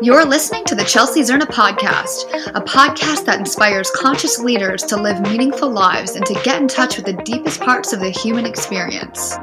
[0.00, 5.20] You're listening to the Chelsea Zerna podcast, a podcast that inspires conscious leaders to live
[5.22, 9.38] meaningful lives and to get in touch with the deepest parts of the human experience.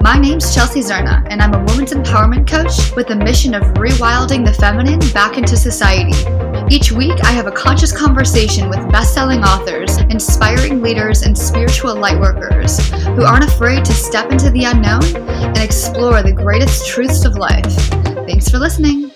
[0.00, 4.46] My name's Chelsea Zerna, and I'm a women's empowerment coach with the mission of rewilding
[4.46, 6.16] the feminine back into society.
[6.74, 11.94] Each week, I have a conscious conversation with best selling authors, inspiring leaders, and spiritual
[11.94, 12.80] lightworkers
[13.14, 15.04] who aren't afraid to step into the unknown
[15.44, 18.19] and explore the greatest truths of life.
[18.30, 19.10] Thanks for listening.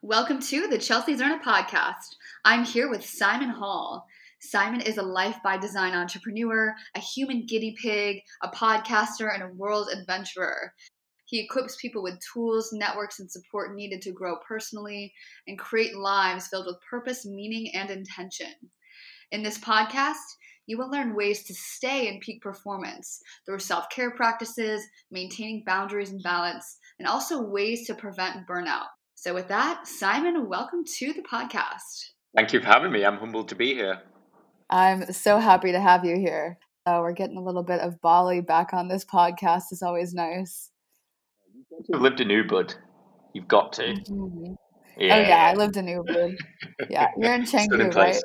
[0.00, 2.16] Welcome to the Chelsea Zerna podcast.
[2.46, 4.06] I'm here with Simon Hall.
[4.40, 9.54] Simon is a life by design entrepreneur, a human guinea pig, a podcaster, and a
[9.54, 10.72] world adventurer.
[11.26, 15.12] He equips people with tools, networks, and support needed to grow personally
[15.46, 18.54] and create lives filled with purpose, meaning, and intention.
[19.30, 20.24] In this podcast,
[20.66, 26.10] you will learn ways to stay in peak performance through self care practices, maintaining boundaries
[26.10, 28.86] and balance, and also ways to prevent burnout.
[29.14, 32.10] So, with that, Simon, welcome to the podcast.
[32.34, 33.04] Thank you for having me.
[33.04, 34.02] I'm humbled to be here.
[34.68, 36.58] I'm so happy to have you here.
[36.84, 39.64] Uh, we're getting a little bit of Bali back on this podcast.
[39.72, 40.70] It's always nice.
[41.88, 42.74] You've lived in Ubud.
[43.32, 43.82] You've got to.
[43.82, 44.52] Mm-hmm.
[44.98, 45.16] Yeah.
[45.16, 46.36] Oh yeah, I lived in Ubud.
[46.88, 48.16] Yeah, you're in Canggu, right?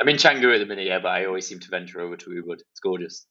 [0.00, 2.26] I'm in Canggu at the minute, yeah, but I always seem to venture over to
[2.30, 2.54] Ubud.
[2.54, 3.26] It's gorgeous.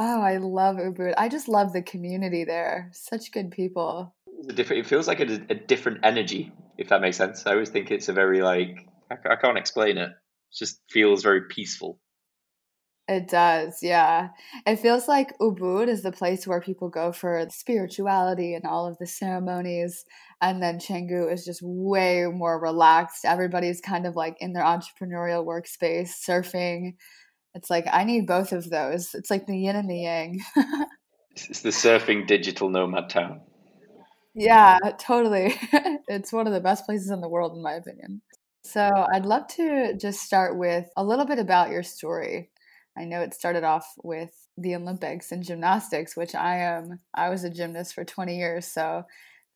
[0.00, 1.14] Oh, I love Ubud.
[1.18, 2.88] I just love the community there.
[2.92, 4.14] Such good people.
[4.44, 4.86] It's different.
[4.86, 7.44] It feels like a, a, different energy, if that makes sense.
[7.44, 10.10] I always think it's a very like I, I can't explain it.
[10.10, 11.98] It just feels very peaceful.
[13.08, 14.28] It does, yeah.
[14.66, 18.98] It feels like Ubud is the place where people go for spirituality and all of
[18.98, 20.04] the ceremonies.
[20.42, 23.24] And then Canggu is just way more relaxed.
[23.24, 26.96] Everybody's kind of like in their entrepreneurial workspace, surfing,
[27.58, 29.14] it's like I need both of those.
[29.14, 30.40] It's like the yin and the yang.
[31.36, 33.40] it's the surfing digital nomad town.
[34.34, 35.54] Yeah, totally.
[36.08, 38.22] it's one of the best places in the world, in my opinion.
[38.62, 42.50] So, I'd love to just start with a little bit about your story.
[42.96, 47.00] I know it started off with the Olympics and gymnastics, which I am.
[47.14, 49.02] I was a gymnast for 20 years, so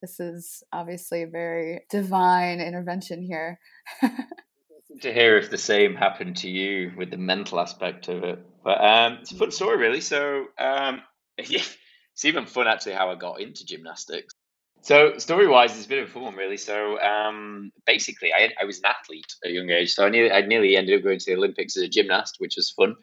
[0.01, 3.61] this is obviously a very divine intervention here.
[5.01, 8.45] to hear if the same happened to you with the mental aspect of it.
[8.63, 10.01] But um, it's a fun story, really.
[10.01, 11.03] So um,
[11.39, 11.77] it's
[12.25, 14.35] even fun actually how I got into gymnastics.
[14.83, 16.57] So story wise, it's of a fun, one, really.
[16.57, 20.33] So um, basically, I, I was an athlete at a young age, so I nearly,
[20.33, 22.97] I nearly ended up going to the Olympics as a gymnast, which was fun.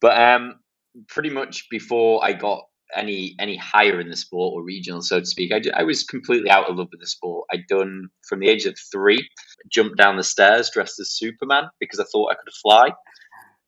[0.00, 0.60] But um,
[1.06, 5.26] pretty much before I got any any higher in the sport or regional, so to
[5.26, 5.52] speak.
[5.52, 7.46] I, I was completely out of love with the sport.
[7.52, 9.28] I'd done from the age of three,
[9.70, 12.90] jumped down the stairs dressed as Superman because I thought I could fly,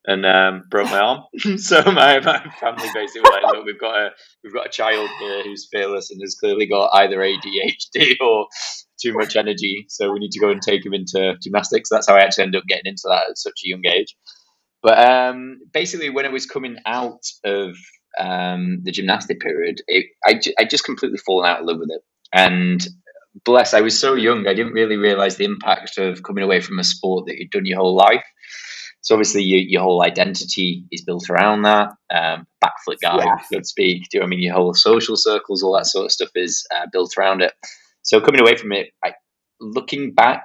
[0.06, 1.22] and um, broke my arm.
[1.58, 4.10] so my, my family basically "Look, we've got a
[4.42, 8.47] we've got a child here who's fearless and has clearly got either ADHD or
[9.02, 9.87] too much energy.
[9.88, 12.60] So we need to go and take him into gymnastics." That's how I actually ended
[12.60, 14.16] up getting into that at such a young age.
[14.82, 17.76] But um, basically, when it was coming out of
[18.19, 22.03] um, the gymnastic period, it, I, I just completely fallen out of love with it.
[22.32, 22.87] And
[23.44, 26.78] bless, I was so young, I didn't really realize the impact of coming away from
[26.78, 28.25] a sport that you'd done your whole life.
[29.03, 31.88] So obviously, you, your whole identity is built around that.
[32.15, 33.37] Um, backflip guy, yeah.
[33.50, 34.03] so to speak.
[34.10, 36.66] Do you know I mean your whole social circles, all that sort of stuff is
[36.76, 37.54] uh, built around it.
[38.03, 39.15] So coming away from it, I,
[39.60, 40.44] looking back,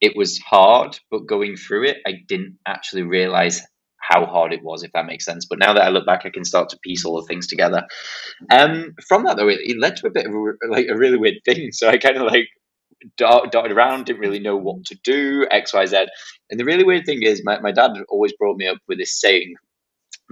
[0.00, 3.62] it was hard, but going through it, I didn't actually realize
[4.08, 5.46] how hard it was, if that makes sense.
[5.46, 7.86] But now that I look back, I can start to piece all the things together.
[8.50, 11.16] Um, from that though, it, it led to a bit of a, like a really
[11.16, 11.72] weird thing.
[11.72, 12.48] So I kind of like
[13.16, 16.06] darted around, didn't really know what to do, X, Y, Z.
[16.50, 19.20] And the really weird thing is, my, my dad always brought me up with this
[19.20, 19.54] saying.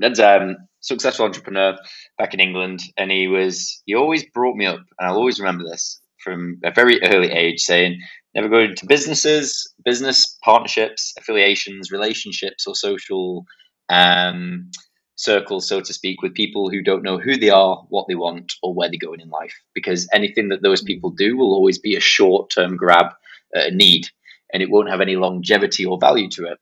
[0.01, 1.77] Dad's um successful entrepreneur
[2.19, 5.65] back in England, and he was he always brought me up, and I'll always remember
[5.65, 8.01] this from a very early age, saying
[8.35, 13.45] never go into businesses, business partnerships, affiliations, relationships, or social
[13.93, 14.71] um,
[15.17, 18.55] circles, so to speak, with people who don't know who they are, what they want,
[18.63, 19.55] or where they're going in life.
[19.75, 23.07] Because anything that those people do will always be a short term grab,
[23.55, 24.09] uh, need,
[24.53, 26.59] and it won't have any longevity or value to it.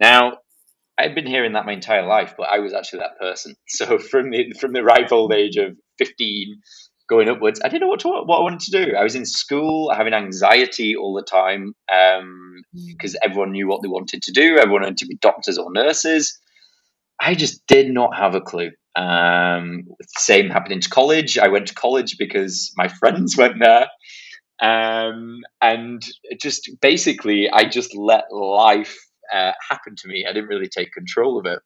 [0.00, 0.38] Now,
[0.98, 3.54] I've been hearing that my entire life, but I was actually that person.
[3.68, 6.60] So from the from the ripe old age of fifteen
[7.08, 8.94] going upwards, I didn't know what to, what I wanted to do.
[8.96, 11.74] I was in school having anxiety all the time
[12.72, 14.56] because um, everyone knew what they wanted to do.
[14.58, 16.38] Everyone wanted to be doctors or nurses.
[17.20, 18.70] I just did not have a clue.
[18.96, 19.84] Um,
[20.16, 21.38] same happened to college.
[21.38, 23.88] I went to college because my friends went there.
[24.60, 26.02] Um, and
[26.40, 28.96] just basically, I just let life
[29.32, 30.26] uh, happen to me.
[30.28, 31.60] I didn't really take control of it.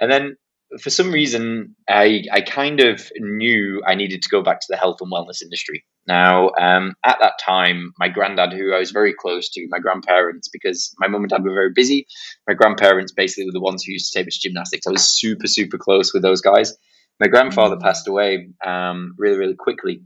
[0.00, 0.36] And then
[0.80, 4.76] for some reason, I, I kind of knew I needed to go back to the
[4.76, 5.84] health and wellness industry.
[6.06, 10.48] Now, um, at that time, my granddad, who I was very close to, my grandparents,
[10.48, 12.06] because my mum and dad were very busy,
[12.48, 14.86] my grandparents basically were the ones who used to take me to gymnastics.
[14.86, 16.76] I was super, super close with those guys.
[17.20, 17.82] My grandfather mm.
[17.82, 20.02] passed away um, really, really quickly.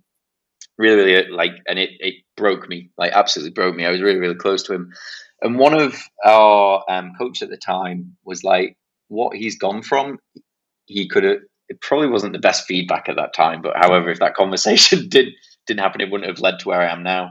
[0.77, 3.87] Really, really like, and it, it broke me, like absolutely broke me.
[3.87, 4.93] I was really, really close to him.
[5.41, 8.77] And one of our um, coaches at the time was like,
[9.09, 10.19] what he's gone from,
[10.87, 11.39] he could have,
[11.69, 13.63] it probably wasn't the best feedback at that time.
[13.63, 15.29] But however, if that conversation did
[15.67, 17.31] didn't happen, it wouldn't have led to where I am now.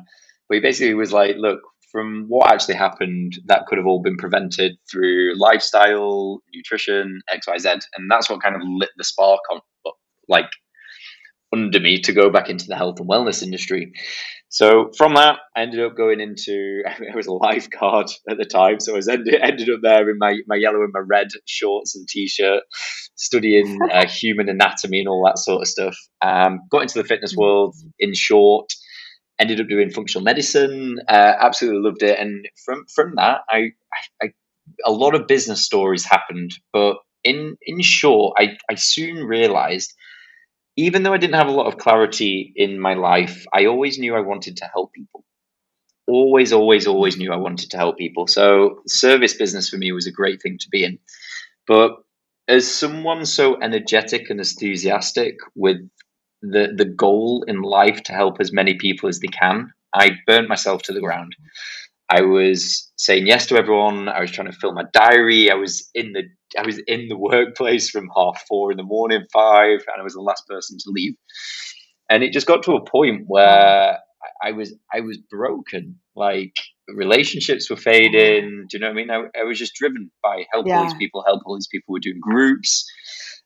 [0.50, 4.18] But he basically was like, look, from what actually happened, that could have all been
[4.18, 9.40] prevented through lifestyle, nutrition, X, Y, Z, and that's what kind of lit the spark
[9.52, 9.62] on,
[10.28, 10.50] like,
[11.54, 13.94] under me to go back into the health and wellness industry.
[14.50, 18.80] So from that, I ended up going into I was a lifeguard at the time,
[18.80, 21.96] so I was ended, ended up there in my, my yellow and my red shorts
[21.96, 22.62] and t-shirt,
[23.16, 25.98] studying uh, human anatomy and all that sort of stuff.
[26.22, 28.70] Um, got into the fitness world in short.
[29.40, 31.00] Ended up doing functional medicine.
[31.10, 33.72] Uh, absolutely loved it, and from from that, I,
[34.22, 34.34] I, I
[34.86, 39.92] a lot of business stories happened, but in in short, I I soon realised
[40.76, 44.16] even though I didn't have a lot of clarity in my life, I always knew
[44.16, 45.24] I wanted to help people.
[46.08, 48.28] Always, always, always knew I wanted to help people.
[48.28, 51.00] So, service business for me was a great thing to be in.
[51.68, 51.92] But
[52.48, 55.78] as someone so energetic and enthusiastic with
[56.42, 60.50] the, the goal in life to help as many people as they can, I burnt
[60.50, 61.36] myself to the ground.
[62.10, 64.10] I was saying yes to everyone.
[64.10, 65.50] I was trying to fill my diary.
[65.50, 66.24] I was in the
[66.58, 70.14] I was in the workplace from half four in the morning, five, and I was
[70.14, 71.16] the last person to leave.
[72.10, 73.98] And it just got to a point where
[74.42, 76.00] I was I was broken.
[76.16, 76.54] Like
[76.88, 78.66] relationships were fading.
[78.70, 79.12] Do you know what I mean?
[79.12, 80.78] I, I was just driven by help yeah.
[80.78, 81.94] all these people, help all these people.
[81.94, 82.86] We're doing groups,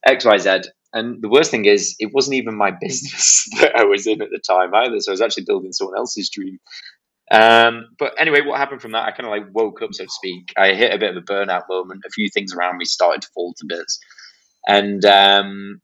[0.05, 0.61] X, Y, Z.
[0.93, 4.29] And the worst thing is, it wasn't even my business that I was in at
[4.31, 4.99] the time either.
[4.99, 6.59] So I was actually building someone else's dream.
[7.31, 9.05] Um, but anyway, what happened from that?
[9.05, 10.53] I kind of like woke up, so to speak.
[10.57, 12.03] I hit a bit of a burnout moment.
[12.05, 13.99] A few things around me started to fall to bits,
[14.67, 15.81] and um,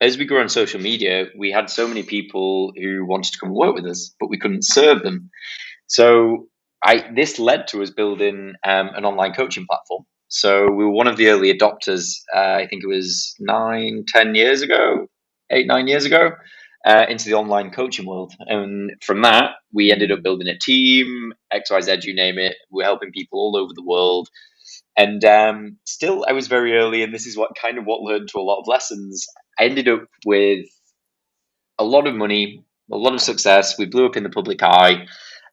[0.00, 3.54] as we grew on social media, we had so many people who wanted to come
[3.54, 5.30] work with us, but we couldn't serve them.
[5.86, 6.48] So
[6.84, 10.04] I this led to us building um, an online coaching platform.
[10.28, 12.16] So we were one of the early adopters.
[12.34, 15.06] Uh, I think it was nine, ten years ago,
[15.50, 16.32] eight, nine years ago
[16.86, 18.32] uh, into the online coaching world.
[18.40, 22.56] And from that, we ended up building a team, XYZ, you name it.
[22.70, 24.28] We're helping people all over the world.
[24.96, 28.28] And um, still, I was very early, and this is what kind of what led
[28.28, 29.26] to a lot of lessons.
[29.58, 30.66] I ended up with
[31.78, 33.78] a lot of money, a lot of success.
[33.78, 35.06] We blew up in the public eye.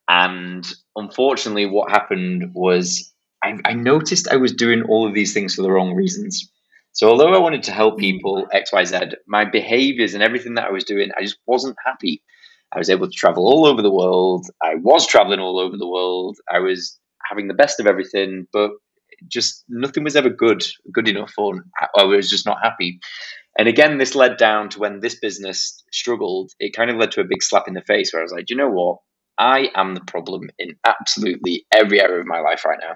[0.10, 0.66] And
[0.96, 3.14] unfortunately, what happened was
[3.44, 6.52] I, I noticed I was doing all of these things for the wrong reasons.
[6.98, 8.00] So although I wanted to help mm.
[8.00, 11.78] people X, Y, Z, my behaviors and everything that I was doing, I just wasn't
[11.86, 12.24] happy.
[12.72, 14.48] I was able to travel all over the world.
[14.64, 16.38] I was traveling all over the world.
[16.52, 17.00] I was
[17.30, 18.72] having the best of everything, but
[19.28, 21.64] just nothing was ever good, good enough, or
[21.96, 23.00] I was just not happy.
[23.60, 26.52] And again, this led down to when this business struggled.
[26.60, 28.50] It kind of led to a big slap in the face where I was like,
[28.50, 28.98] you know what?
[29.38, 32.96] I am the problem in absolutely every area of my life right now.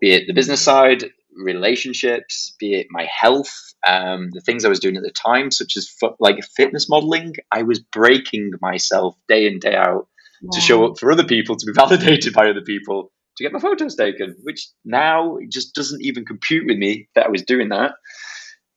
[0.00, 1.06] Be it the business side,
[1.36, 5.76] relationships, be it my health, um, the things I was doing at the time, such
[5.76, 7.34] as like fitness modeling.
[7.52, 10.08] I was breaking myself day in, day out
[10.42, 10.50] wow.
[10.52, 13.60] to show up for other people, to be validated by other people, to get my
[13.60, 17.92] photos taken, which now just doesn't even compute with me that I was doing that.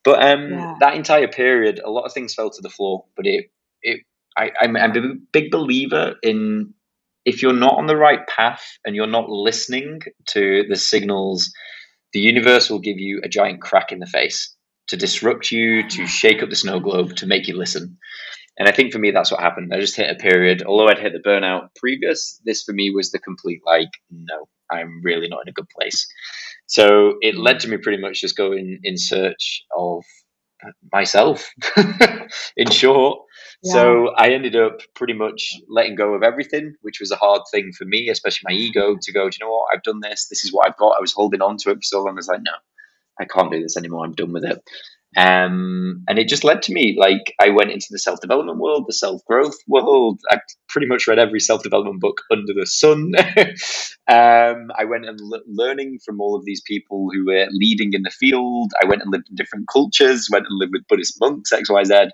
[0.04, 0.76] But um, yeah.
[0.80, 3.06] that entire period, a lot of things fell to the floor.
[3.16, 3.52] But it,
[3.82, 4.02] it,
[4.38, 6.74] I, I'm, I'm a big believer in
[7.26, 11.52] if you're not on the right path and you're not listening to the signals
[12.14, 14.56] the universe will give you a giant crack in the face
[14.88, 17.98] to disrupt you, to shake up the snow globe, to make you listen.
[18.58, 19.74] And I think for me, that's what happened.
[19.74, 20.64] I just hit a period.
[20.64, 25.02] Although I'd hit the burnout previous, this for me was the complete like, no, I'm
[25.04, 26.08] really not in a good place.
[26.68, 30.04] So it led to me pretty much just going in search of
[30.92, 31.50] myself,
[32.58, 33.20] in short.
[33.64, 37.72] So I ended up pretty much letting go of everything, which was a hard thing
[37.78, 39.68] for me, especially my ego, to go, do you know what?
[39.74, 40.28] I've done this.
[40.30, 40.96] This is what I've got.
[40.98, 42.12] I was holding on to it for so long.
[42.12, 42.54] I was like, no,
[43.20, 44.06] I can't do this anymore.
[44.06, 44.62] I'm done with it.
[45.18, 48.86] Um, and it just led to me like I went into the self development world,
[48.88, 50.20] the self growth world.
[50.30, 53.14] I pretty much read every self development book under the sun.
[54.08, 58.04] um, I went and l- learning from all of these people who were leading in
[58.04, 58.72] the field.
[58.82, 61.84] I went and lived in different cultures, went and lived with Buddhist monks, X, Y,
[61.86, 62.10] Z.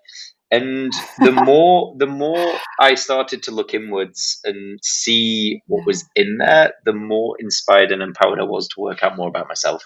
[0.56, 6.38] And the more the more I started to look inwards and see what was in
[6.38, 9.84] there, the more inspired and empowered I was to work out more about myself.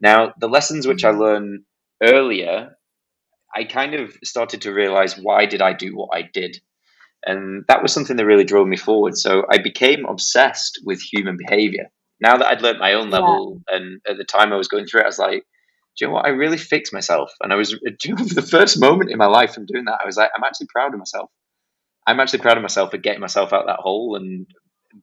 [0.00, 1.64] Now, the lessons which I learned
[2.02, 2.76] earlier,
[3.54, 6.60] I kind of started to realize why did I do what I did?
[7.24, 9.16] And that was something that really drove me forward.
[9.16, 11.90] So I became obsessed with human behavior.
[12.20, 13.76] Now that I'd learned my own level, yeah.
[13.76, 15.44] and at the time I was going through it, I was like,
[16.00, 16.26] you know what?
[16.26, 17.32] I really fixed myself.
[17.40, 17.72] And I was,
[18.04, 20.44] you know, the first moment in my life from doing that, I was like, I'm
[20.44, 21.30] actually proud of myself.
[22.06, 24.46] I'm actually proud of myself for getting myself out that hole and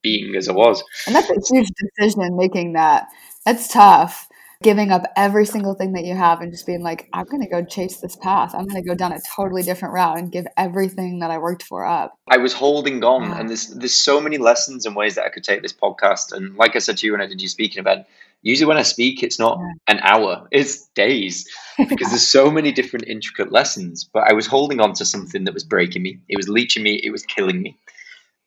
[0.01, 0.83] being as I was.
[1.05, 3.07] And that's a huge decision making that.
[3.45, 4.27] That's tough
[4.63, 7.49] giving up every single thing that you have and just being like, I'm going to
[7.49, 8.55] go chase this path.
[8.55, 11.63] I'm going to go down a totally different route and give everything that I worked
[11.63, 12.17] for up.
[12.27, 13.39] I was holding on, yeah.
[13.39, 16.31] and there's there's so many lessons and ways that I could take this podcast.
[16.31, 18.07] And like I said to you when I did your speaking event,
[18.43, 23.07] usually when I speak, it's not an hour, it's days because there's so many different
[23.07, 24.07] intricate lessons.
[24.13, 26.19] But I was holding on to something that was breaking me.
[26.29, 27.01] It was leeching me.
[27.03, 27.77] It was killing me.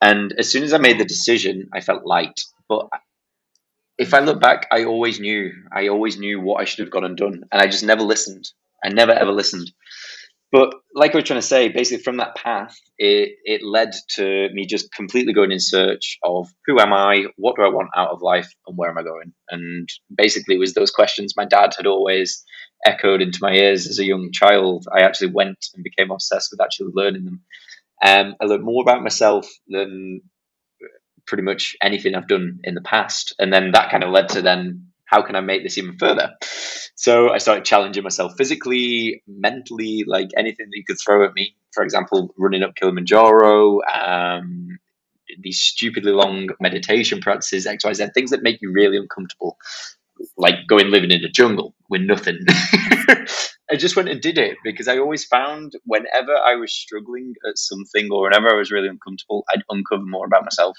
[0.00, 2.40] And as soon as I made the decision, I felt light.
[2.68, 2.88] But
[3.98, 7.04] if I look back, I always knew, I always knew what I should have gone
[7.04, 8.50] and done, and I just never listened.
[8.84, 9.72] I never ever listened.
[10.52, 14.48] But like I was trying to say, basically from that path, it it led to
[14.52, 18.10] me just completely going in search of who am I, what do I want out
[18.10, 19.32] of life, and where am I going?
[19.50, 22.44] And basically, it was those questions my dad had always
[22.84, 24.86] echoed into my ears as a young child.
[24.92, 27.42] I actually went and became obsessed with actually learning them.
[28.02, 30.20] Um, I learned more about myself than
[31.26, 33.34] pretty much anything I've done in the past.
[33.38, 36.34] And then that kind of led to then how can I make this even further?
[36.94, 41.54] So I started challenging myself physically, mentally, like anything that you could throw at me.
[41.72, 44.78] For example, running up Kilimanjaro, um,
[45.40, 49.56] these stupidly long meditation practices, XYZ, things that make you really uncomfortable,
[50.36, 52.38] like going living in the jungle with nothing.
[53.70, 57.58] I just went and did it because I always found whenever I was struggling at
[57.58, 60.78] something or whenever I was really uncomfortable, I'd uncover more about myself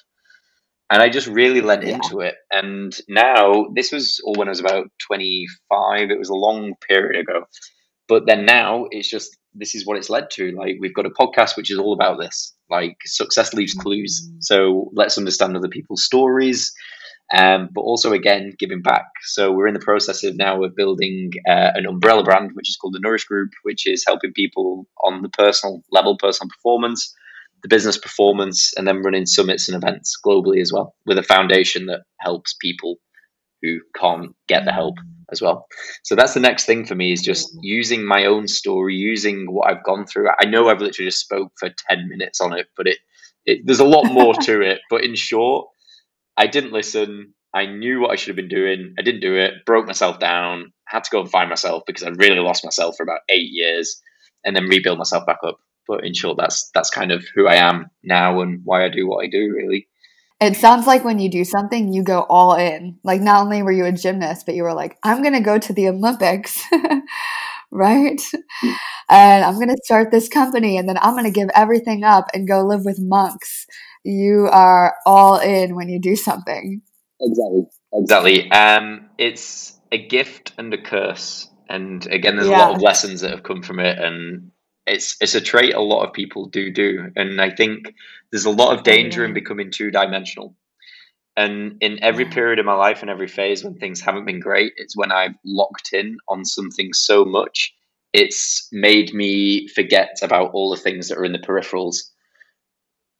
[0.90, 1.96] and I just really lent yeah.
[1.96, 2.36] into it.
[2.52, 6.10] And now this was all when I was about 25.
[6.10, 7.46] It was a long period ago.
[8.08, 10.52] But then now it's just this is what it's led to.
[10.52, 12.56] Like we've got a podcast which is all about this.
[12.70, 14.22] Like success leaves clues.
[14.24, 14.38] Mm-hmm.
[14.42, 16.74] So let's understand other people's stories.
[17.36, 19.04] Um, but also again giving back.
[19.24, 22.78] So we're in the process of now of building uh, an umbrella brand, which is
[22.78, 27.14] called the Nourish Group, which is helping people on the personal level, personal performance,
[27.64, 31.88] the business performance, and then running summits and events globally as well with a foundation
[31.88, 32.98] that helps people
[33.62, 34.96] who can't get the help
[35.32, 35.68] as well.
[36.04, 39.70] So that's the next thing for me is just using my own story, using what
[39.70, 40.30] I've gone through.
[40.40, 42.98] I know I've literally just spoke for 10 minutes on it, but it,
[43.46, 44.80] it there's a lot more to it.
[44.90, 45.68] But in short,
[46.38, 47.34] I didn't listen.
[47.54, 48.94] I knew what I should have been doing.
[49.00, 52.10] I didn't do it, broke myself down, had to go and find myself because I
[52.10, 54.02] really lost myself for about eight years
[54.46, 55.58] and then rebuild myself back up.
[55.88, 59.08] But in short, that's that's kind of who I am now and why I do
[59.08, 59.54] what I do.
[59.56, 59.88] Really.
[60.40, 63.00] It sounds like when you do something, you go all in.
[63.04, 65.58] Like not only were you a gymnast, but you were like, I'm going to go
[65.58, 66.64] to the Olympics,
[67.72, 68.22] right?
[69.10, 72.28] And I'm going to start this company, and then I'm going to give everything up
[72.34, 73.66] and go live with monks.
[74.04, 76.82] You are all in when you do something.
[77.20, 77.64] Exactly.
[77.94, 78.52] Exactly.
[78.52, 81.50] Um, it's a gift and a curse.
[81.70, 82.58] And again, there's yeah.
[82.58, 83.98] a lot of lessons that have come from it.
[83.98, 84.52] And
[84.88, 87.94] it's it's a trait a lot of people do do, and I think
[88.32, 90.56] there's a lot of danger in becoming two dimensional.
[91.36, 94.74] And in every period of my life and every phase when things haven't been great,
[94.78, 97.76] it's when I've locked in on something so much,
[98.12, 101.98] it's made me forget about all the things that are in the peripherals.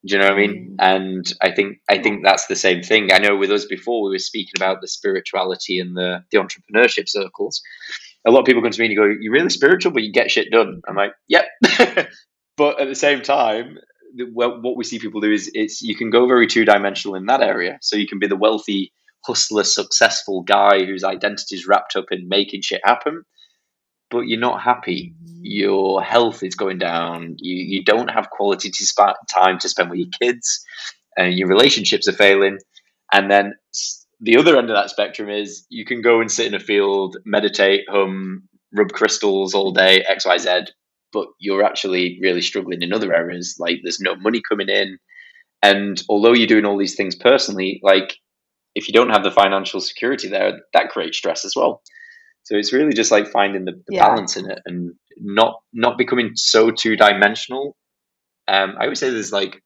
[0.04, 0.78] Do you know what I mean?
[0.80, 0.96] Mm.
[0.96, 3.12] And I think I think that's the same thing.
[3.12, 7.08] I know with us before we were speaking about the spirituality and the the entrepreneurship
[7.08, 7.62] circles
[8.28, 10.12] a lot of people come to me and you go, "You're really spiritual, but you
[10.12, 11.46] get shit done." I'm like, "Yep,"
[12.58, 13.78] but at the same time,
[14.34, 17.28] well, what we see people do is it's you can go very two dimensional in
[17.28, 17.80] that area.
[17.82, 18.92] So you can be the wealthy,
[19.26, 23.24] hustler, successful guy whose identity is wrapped up in making shit happen,
[24.12, 25.14] but you're not happy.
[25.42, 27.38] Your health is going down.
[27.40, 30.66] You you don't have quality to sp- time to spend with your kids,
[31.18, 32.60] and your relationships are failing.
[33.14, 33.54] And then
[34.20, 37.18] the other end of that spectrum is you can go and sit in a field,
[37.26, 40.66] meditate, hum, rub crystals all day, X, Y, Z,
[41.14, 43.58] but you're actually really struggling in other areas.
[43.60, 44.98] Like there's no money coming in.
[45.64, 48.16] And although you're doing all these things personally, like
[48.76, 51.82] if you don't have the financial security there, that creates stress as well.
[52.44, 54.08] So it's really just like finding the, the yeah.
[54.08, 57.76] balance in it and not not becoming so two dimensional.
[58.48, 59.62] Um, I always say there's like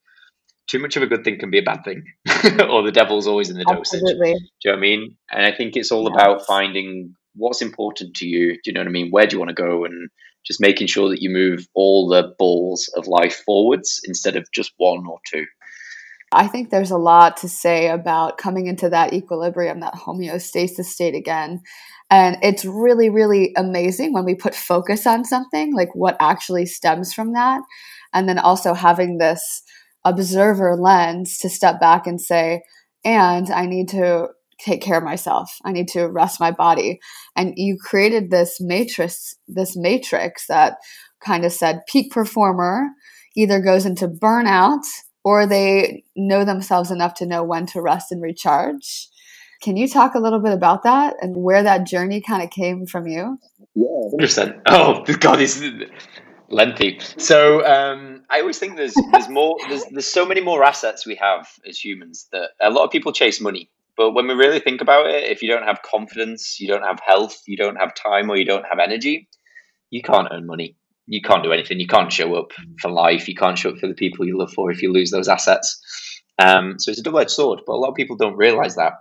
[0.68, 2.04] too much of a good thing can be a bad thing,
[2.68, 4.32] or the devil's always in the Absolutely.
[4.32, 4.42] dosage.
[4.62, 5.16] Do you know what I mean?
[5.30, 6.14] And I think it's all yes.
[6.14, 8.54] about finding what's important to you.
[8.54, 9.10] Do you know what I mean?
[9.10, 9.84] Where do you want to go?
[9.84, 10.08] And
[10.44, 14.72] just making sure that you move all the balls of life forwards instead of just
[14.76, 15.44] one or two.
[16.34, 21.14] I think there's a lot to say about coming into that equilibrium, that homeostasis state
[21.14, 21.60] again.
[22.10, 27.12] And it's really, really amazing when we put focus on something, like what actually stems
[27.12, 27.60] from that.
[28.14, 29.62] And then also having this
[30.04, 32.62] observer lens to step back and say,
[33.04, 34.28] and I need to
[34.60, 35.56] take care of myself.
[35.64, 37.00] I need to rest my body.
[37.36, 40.76] And you created this matrix, this matrix that
[41.24, 42.88] kind of said peak performer
[43.36, 44.82] either goes into burnout
[45.24, 49.08] or they know themselves enough to know when to rest and recharge.
[49.62, 52.84] Can you talk a little bit about that and where that journey kind of came
[52.86, 53.38] from you?
[53.74, 54.60] Yeah, understand.
[54.66, 55.62] Oh, God, this
[56.52, 57.00] lengthy.
[57.18, 61.16] So um, I always think there's there's more there's there's so many more assets we
[61.16, 63.70] have as humans that a lot of people chase money.
[63.96, 66.98] But when we really think about it, if you don't have confidence, you don't have
[67.04, 69.28] health, you don't have time, or you don't have energy,
[69.90, 71.80] you can't earn money you can't do anything.
[71.80, 73.28] You can't show up for life.
[73.28, 75.80] You can't show up for the people you love for if you lose those assets.
[76.38, 78.94] Um, so it's a double edged sword, but a lot of people don't realize that.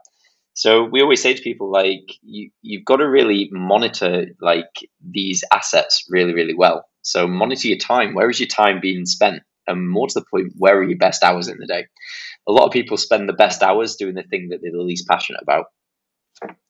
[0.54, 4.70] So we always say to people like you you've got to really monitor like
[5.02, 6.86] these assets really really well.
[7.02, 8.14] So monitor your time.
[8.14, 9.44] Where is your time being spent?
[9.68, 11.86] And more to the point, where are your best hours in the day?
[12.48, 15.08] A lot of people spend the best hours doing the thing that they're the least
[15.08, 15.66] passionate about.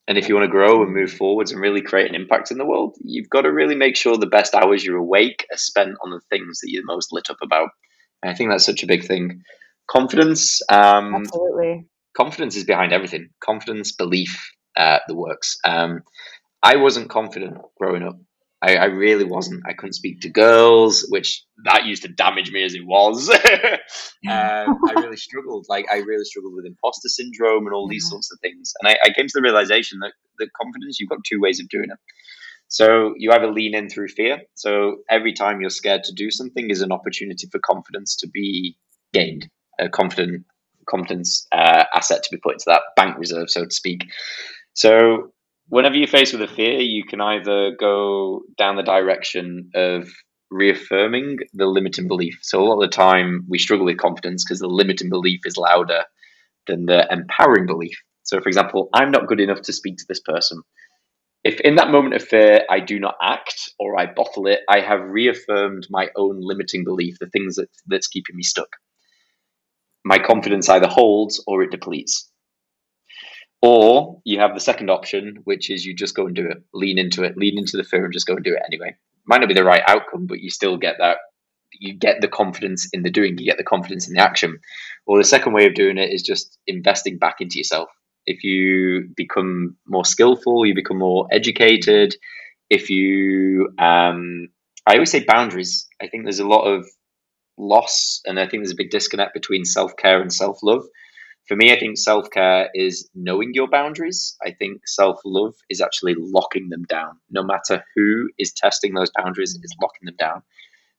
[0.07, 2.57] And if you want to grow and move forwards and really create an impact in
[2.57, 5.95] the world, you've got to really make sure the best hours you're awake are spent
[6.03, 7.69] on the things that you're most lit up about.
[8.21, 9.41] And I think that's such a big thing.
[9.89, 10.61] Confidence.
[10.69, 11.87] Um, Absolutely.
[12.15, 13.29] Confidence is behind everything.
[13.43, 15.57] Confidence, belief, uh, the works.
[15.63, 16.01] Um,
[16.63, 18.17] I wasn't confident growing up.
[18.63, 19.63] I, I, really wasn't.
[19.67, 23.27] I couldn't speak to girls, which that used to damage me as it was.
[23.29, 23.39] um,
[24.27, 25.65] I really struggled.
[25.67, 28.73] Like I really struggled with imposter syndrome and all these sorts of things.
[28.79, 31.69] And I, I came to the realization that the confidence you've got two ways of
[31.69, 31.97] doing it.
[32.67, 34.41] So you either lean in through fear.
[34.53, 38.77] So every time you're scared to do something is an opportunity for confidence to be
[39.11, 39.49] gained,
[39.79, 40.45] a confident
[40.89, 44.05] confidence uh, asset to be put into that bank reserve, so to speak.
[44.73, 45.31] So
[45.69, 50.09] whenever you're faced with a fear, you can either go down the direction of
[50.49, 52.39] reaffirming the limiting belief.
[52.41, 55.57] So a lot of the time we struggle with confidence because the limiting belief is
[55.57, 56.03] louder
[56.67, 57.97] than the empowering belief.
[58.23, 60.61] So for example, I'm not good enough to speak to this person.
[61.43, 64.81] If in that moment of fear I do not act or I bottle it, I
[64.81, 68.69] have reaffirmed my own limiting belief, the things that, that's keeping me stuck.
[70.11, 72.29] My confidence either holds or it depletes.
[73.61, 76.97] Or you have the second option, which is you just go and do it, lean
[76.97, 78.97] into it, lean into the fear and just go and do it anyway.
[79.25, 81.19] Might not be the right outcome, but you still get that.
[81.79, 84.59] You get the confidence in the doing, you get the confidence in the action.
[85.05, 87.89] Or the second way of doing it is just investing back into yourself.
[88.25, 92.17] If you become more skillful, you become more educated.
[92.69, 94.49] If you, um,
[94.85, 95.87] I always say boundaries.
[96.01, 96.85] I think there's a lot of
[97.57, 100.83] loss, and I think there's a big disconnect between self care and self love
[101.51, 104.37] for me, I think self care is knowing your boundaries.
[104.41, 107.19] I think self love is actually locking them down.
[107.29, 110.43] No matter who is testing those boundaries, is locking them down.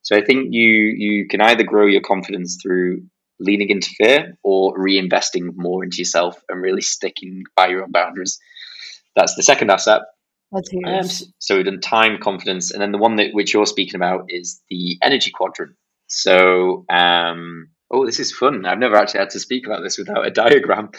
[0.02, 3.04] So I think you you can either grow your confidence through
[3.38, 8.38] leaning into fear or reinvesting more into yourself and really sticking by your own boundaries.
[9.16, 10.02] That's the second asset.
[10.52, 10.86] That's huge.
[10.86, 14.26] Um, so we've done time, confidence, and then the one that which you're speaking about
[14.28, 15.76] is the energy quadrant.
[16.12, 18.64] So um, oh, this is fun.
[18.64, 20.90] I've never actually had to speak about this without a diagram.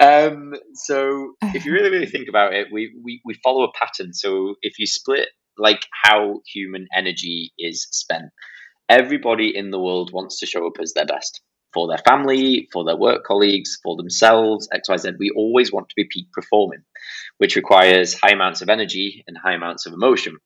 [0.00, 4.12] Um, so if you really, really think about it, we, we, we follow a pattern.
[4.12, 8.26] So if you split like how human energy is spent,
[8.88, 11.40] everybody in the world wants to show up as their best
[11.72, 15.14] for their family, for their work colleagues, for themselves, XYZ.
[15.18, 16.84] We always want to be peak performing,
[17.38, 20.36] which requires high amounts of energy and high amounts of emotion.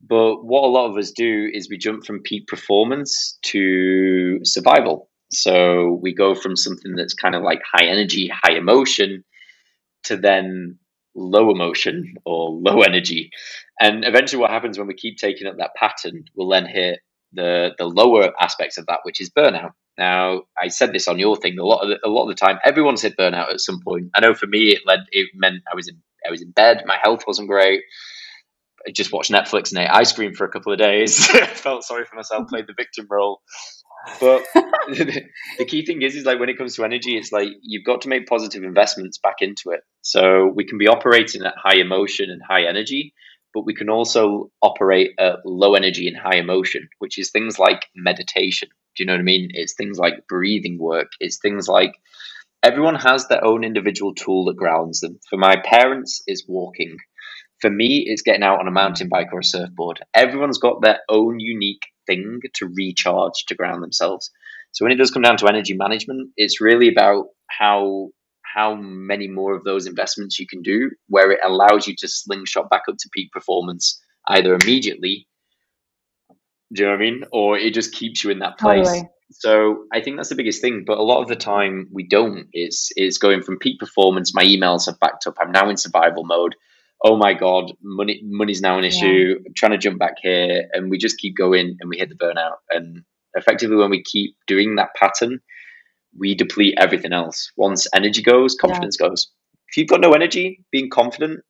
[0.00, 5.10] But what a lot of us do is we jump from peak performance to survival.
[5.30, 9.24] So we go from something that's kind of like high energy, high emotion
[10.04, 10.78] to then
[11.14, 13.30] low emotion or low energy.
[13.80, 17.00] And eventually what happens when we keep taking up that pattern, we'll then hit
[17.32, 19.72] the the lower aspects of that, which is burnout.
[19.98, 22.34] Now, I said this on your thing a lot of the, a lot of the
[22.34, 22.58] time.
[22.64, 24.10] Everyone's hit burnout at some point.
[24.14, 26.82] I know for me, it led it meant I was in I was in bed,
[26.86, 27.82] my health wasn't great.
[28.92, 31.26] Just watched Netflix and ate ice cream for a couple of days.
[31.54, 33.40] Felt sorry for myself, played the victim role.
[34.20, 37.84] But the key thing is, is like when it comes to energy, it's like you've
[37.84, 39.80] got to make positive investments back into it.
[40.02, 43.12] So we can be operating at high emotion and high energy,
[43.54, 47.86] but we can also operate at low energy and high emotion, which is things like
[47.94, 48.68] meditation.
[48.96, 49.50] Do you know what I mean?
[49.52, 51.08] It's things like breathing work.
[51.20, 51.92] It's things like
[52.62, 55.18] everyone has their own individual tool that grounds them.
[55.28, 56.96] For my parents, is walking.
[57.60, 60.00] For me, it's getting out on a mountain bike or a surfboard.
[60.14, 64.30] Everyone's got their own unique thing to recharge, to ground themselves.
[64.72, 68.08] So when it does come down to energy management, it's really about how
[68.42, 72.70] how many more of those investments you can do where it allows you to slingshot
[72.70, 75.28] back up to peak performance either immediately
[76.72, 77.24] do you know what I mean?
[77.32, 78.86] Or it just keeps you in that place.
[78.86, 79.08] Totally.
[79.30, 80.84] So I think that's the biggest thing.
[80.86, 82.48] But a lot of the time we don't.
[82.52, 84.34] It's is going from peak performance.
[84.34, 85.36] My emails have backed up.
[85.40, 86.56] I'm now in survival mode.
[87.04, 89.38] Oh my god, money money's now an issue.
[89.38, 89.52] Yeah.
[89.56, 92.56] trying to jump back here, and we just keep going, and we hit the burnout.
[92.70, 95.40] And effectively, when we keep doing that pattern,
[96.18, 97.52] we deplete everything else.
[97.56, 99.08] Once energy goes, confidence yeah.
[99.08, 99.30] goes.
[99.68, 101.40] If you've got no energy, being confident,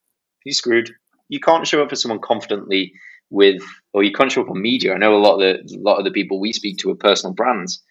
[0.45, 0.91] you're screwed.
[1.29, 2.93] You can't show up for someone confidently
[3.31, 4.95] with, or you can't show up on media.
[4.95, 6.97] I know a lot of the a lot of the people we speak to are
[6.97, 7.83] personal brands.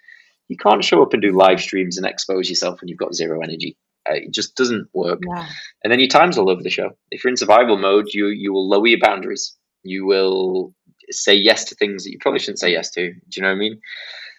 [0.47, 3.41] You can't show up and do live streams and expose yourself when you've got zero
[3.41, 3.77] energy.
[4.09, 5.19] It just doesn't work.
[5.27, 5.47] Yeah.
[5.83, 6.91] And then your time's all over the show.
[7.11, 9.55] If you're in survival mode, you you will lower your boundaries.
[9.83, 10.73] You will
[11.09, 13.13] say yes to things that you probably shouldn't say yes to.
[13.13, 13.81] Do you know what I mean?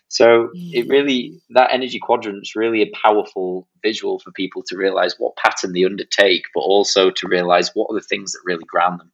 [0.09, 0.91] So it mm.
[0.91, 5.73] really that energy quadrant is really a powerful visual for people to realize what pattern
[5.73, 9.13] they undertake, but also to realize what are the things that really ground them.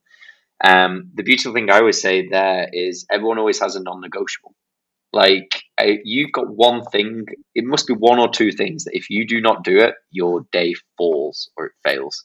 [0.63, 4.55] Um, the beautiful thing I always say there is everyone always has a non-negotiable.
[5.13, 9.27] Like You've got one thing, it must be one or two things that if you
[9.27, 12.25] do not do it, your day falls or it fails.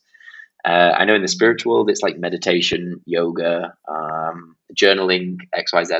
[0.66, 5.84] Uh, I know in the spiritual world, it's like meditation, yoga, um, journaling, X, Y,
[5.86, 5.96] Z.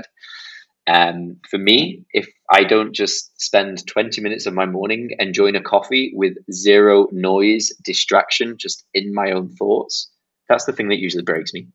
[0.88, 5.62] Um, for me, if I don't just spend 20 minutes of my morning enjoying a
[5.62, 10.10] coffee with zero noise, distraction, just in my own thoughts,
[10.50, 11.68] that's the thing that usually breaks me.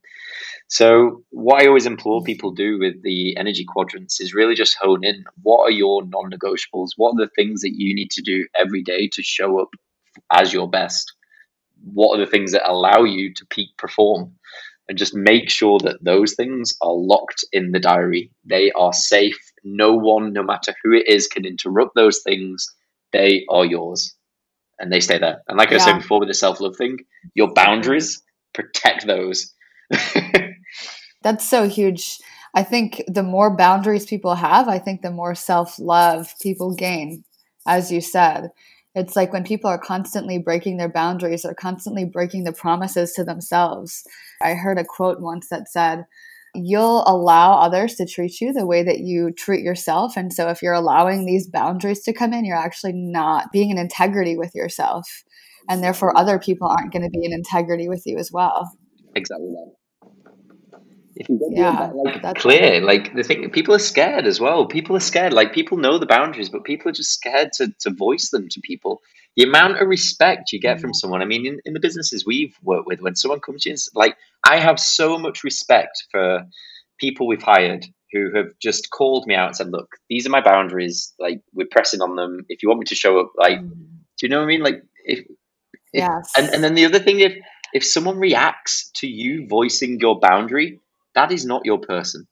[0.69, 5.05] So, what I always implore people do with the energy quadrants is really just hone
[5.05, 6.91] in what are your non negotiables?
[6.97, 9.69] What are the things that you need to do every day to show up
[10.33, 11.13] as your best?
[11.83, 14.35] What are the things that allow you to peak perform?
[14.89, 18.31] And just make sure that those things are locked in the diary.
[18.45, 19.39] They are safe.
[19.63, 22.67] No one, no matter who it is, can interrupt those things.
[23.13, 24.15] They are yours
[24.79, 25.43] and they stay there.
[25.49, 25.77] And like yeah.
[25.77, 26.99] I said before with the self love thing,
[27.35, 29.54] your boundaries protect those.
[31.23, 32.19] That's so huge.
[32.55, 37.25] I think the more boundaries people have, I think the more self love people gain,
[37.67, 38.51] as you said.
[38.95, 43.25] It's like when people are constantly breaking their boundaries, they're constantly breaking the promises to
[43.25, 44.05] themselves.
[44.41, 46.05] I heard a quote once that said,
[46.57, 50.17] You'll allow others to treat you the way that you treat yourself.
[50.17, 53.79] And so, if you're allowing these boundaries to come in, you're actually not being in
[53.79, 55.25] integrity with yourself.
[55.69, 58.71] And therefore, other people aren't going to be in integrity with you as well.
[59.17, 59.73] Exactly that.
[61.17, 64.67] if you get yeah, that, like clear, like the thing, people are scared as well.
[64.67, 65.33] People are scared.
[65.33, 68.61] Like people know the boundaries, but people are just scared to to voice them to
[68.61, 69.01] people.
[69.37, 71.21] The amount of respect you get from someone.
[71.21, 74.59] I mean, in, in the businesses we've worked with, when someone comes in, like I
[74.59, 76.45] have so much respect for
[76.99, 80.41] people we've hired who have just called me out and said, "Look, these are my
[80.41, 81.13] boundaries.
[81.19, 82.45] Like we're pressing on them.
[82.49, 83.69] If you want me to show up, like, mm-hmm.
[84.19, 84.63] do you know what I mean?
[84.63, 85.27] Like, if, if
[85.93, 86.33] yes.
[86.37, 87.37] And and then the other thing, if
[87.75, 90.81] if someone reacts to you voicing your boundary
[91.15, 92.27] that is not your person.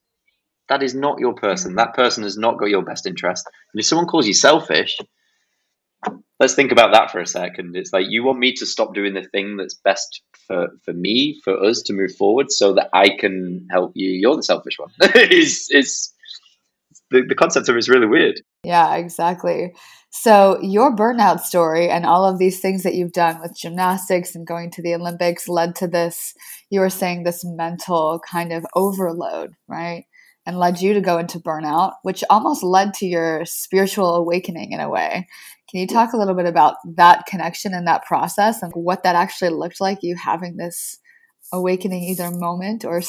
[0.69, 1.77] That is not your person.
[1.77, 3.47] That person has not got your best interest.
[3.73, 4.97] And if someone calls you selfish,
[6.41, 7.77] let's think about that for a second.
[7.77, 11.41] It's like you want me to stop doing the thing that's best for, for me,
[11.45, 14.11] for us to move forward so that I can help you.
[14.11, 14.91] You're the selfish one.
[15.01, 16.15] it's, it's
[17.13, 18.41] the, the concept of it is really weird.
[18.65, 19.73] Yeah, exactly.
[20.11, 24.47] So, your burnout story and all of these things that you've done with gymnastics and
[24.47, 26.35] going to the Olympics led to this,
[26.71, 30.05] you were saying, this mental kind of overload, right?
[30.45, 34.81] And led you to go into burnout, which almost led to your spiritual awakening in
[34.81, 35.29] a way.
[35.71, 39.17] Can you talk a little bit about that connection and that process and what that
[39.17, 40.99] actually looked like, you having this
[41.53, 43.01] awakening either moment or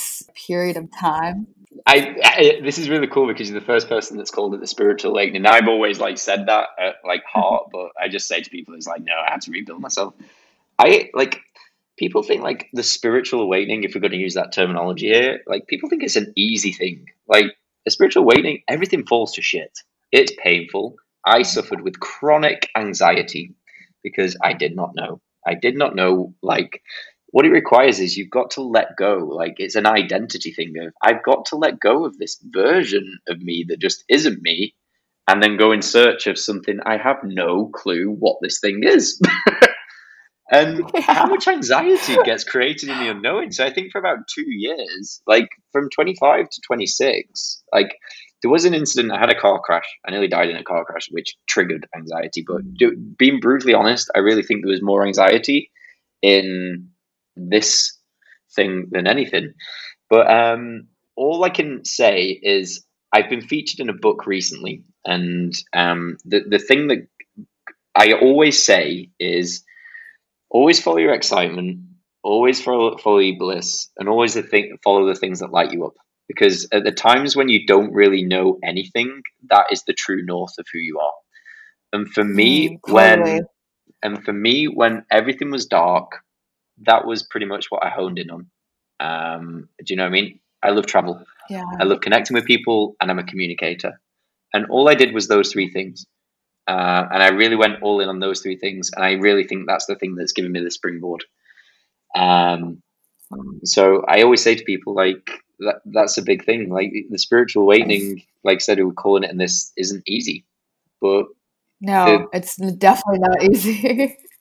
[0.48, 1.48] period of time?
[1.86, 4.68] I, I, this is really cool because you're the first person that's called it the
[4.68, 5.46] spiritual awakening.
[5.46, 7.40] I've always like said that at like mm-hmm.
[7.40, 10.14] heart, but I just say to people, it's like, no, I have to rebuild myself.
[10.80, 11.42] I like
[11.98, 15.68] people think like the spiritual awakening, if we're going to use that terminology here, like
[15.68, 17.08] people think it's an easy thing.
[17.28, 19.78] Like a spiritual awakening, everything falls to shit.
[20.12, 20.96] It's painful.
[21.26, 21.44] I mm-hmm.
[21.44, 23.56] suffered with chronic anxiety
[24.04, 25.22] because I did not know.
[25.46, 26.82] I did not know like
[27.34, 29.18] what it requires is you've got to let go.
[29.18, 33.42] Like it's an identity thing of I've got to let go of this version of
[33.42, 34.76] me that just isn't me,
[35.28, 39.20] and then go in search of something I have no clue what this thing is.
[40.52, 43.52] and how much anxiety gets created in the unknown.
[43.52, 47.98] So I think for about two years, like from 25 to 26, like
[48.44, 49.12] there was an incident.
[49.12, 49.88] I had a car crash.
[50.08, 52.46] I nearly died in a car crash, which triggered anxiety.
[52.46, 55.72] But do, being brutally honest, I really think there was more anxiety
[56.22, 56.90] in
[57.36, 57.98] this
[58.56, 59.54] thing than anything.
[60.10, 65.54] But um, all I can say is I've been featured in a book recently, and
[65.74, 67.08] um, the the thing that
[67.96, 69.64] I always say is
[70.50, 71.82] always follow your excitement,
[72.24, 75.86] always follow follow your bliss, and always the thing, follow the things that light you
[75.86, 75.94] up.
[76.28, 80.54] because at the times when you don't really know anything, that is the true north
[80.60, 81.14] of who you are.
[81.94, 83.42] And for me, mm, totally.
[83.42, 83.46] when
[84.04, 86.20] and for me, when everything was dark,
[86.86, 88.48] that was pretty much what I honed in on.
[89.00, 90.40] Um, do you know what I mean?
[90.62, 91.24] I love travel.
[91.50, 91.64] Yeah.
[91.80, 94.00] I love connecting with people, and I'm a communicator.
[94.54, 96.06] And all I did was those three things.
[96.68, 98.92] Uh, and I really went all in on those three things.
[98.96, 101.26] And I really think that's the thing that's given me the springboard.
[102.16, 102.82] Um,
[103.64, 106.70] so I always say to people, like, that, that's a big thing.
[106.70, 110.46] Like, the spiritual awakening, like I said, we're calling it in this, isn't easy.
[111.02, 111.26] But
[111.82, 114.18] no, the, it's definitely not easy.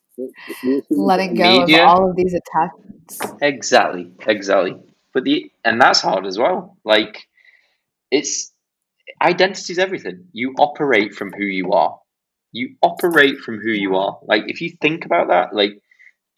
[0.91, 3.21] Letting go media, of all of these attachments.
[3.41, 4.77] Exactly, exactly.
[5.13, 6.77] But the and that's hard as well.
[6.85, 7.27] Like
[8.11, 8.53] it's
[9.21, 10.27] identity is everything.
[10.33, 11.99] You operate from who you are.
[12.53, 14.19] You operate from who you are.
[14.23, 15.83] Like if you think about that, like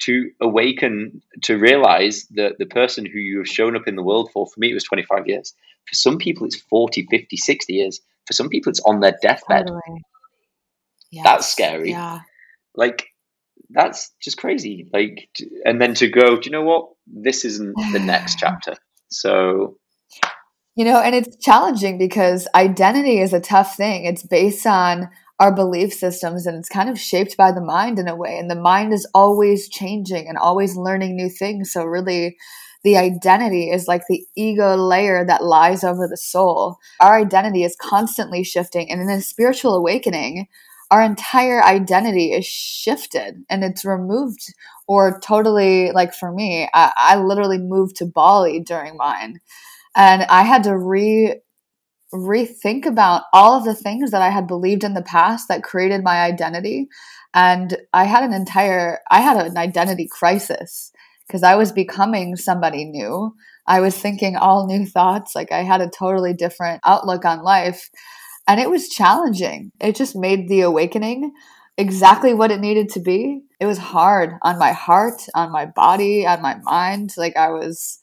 [0.00, 4.30] to awaken to realize that the person who you have shown up in the world
[4.32, 5.54] for for me it was 25 years
[5.86, 9.66] for some people it's 40 50 60 years for some people it's on their deathbed
[9.66, 10.02] totally.
[11.10, 11.24] yes.
[11.24, 12.20] that's scary yeah
[12.74, 13.13] like
[13.70, 14.88] that's just crazy.
[14.92, 15.28] Like
[15.64, 16.88] and then to go do you know what?
[17.06, 18.74] This isn't the next chapter.
[19.10, 19.76] So
[20.76, 24.04] you know and it's challenging because identity is a tough thing.
[24.04, 25.08] It's based on
[25.40, 28.38] our belief systems and it's kind of shaped by the mind in a way.
[28.38, 31.72] And the mind is always changing and always learning new things.
[31.72, 32.36] So really
[32.84, 36.76] the identity is like the ego layer that lies over the soul.
[37.00, 40.46] Our identity is constantly shifting and in a spiritual awakening
[40.90, 44.52] our entire identity is shifted and it's removed
[44.86, 49.40] or totally like for me I, I literally moved to bali during mine
[49.96, 51.40] and i had to re
[52.14, 56.04] rethink about all of the things that I had believed in the past that created
[56.04, 56.88] my identity.
[57.34, 60.92] And I had an entire, I had an identity crisis
[61.26, 63.34] because I was becoming somebody new.
[63.66, 65.34] I was thinking all new thoughts.
[65.34, 67.90] Like I had a totally different outlook on life.
[68.46, 69.72] And it was challenging.
[69.80, 71.32] It just made the awakening
[71.76, 73.42] exactly what it needed to be.
[73.58, 77.14] It was hard on my heart, on my body, on my mind.
[77.16, 77.98] Like I was,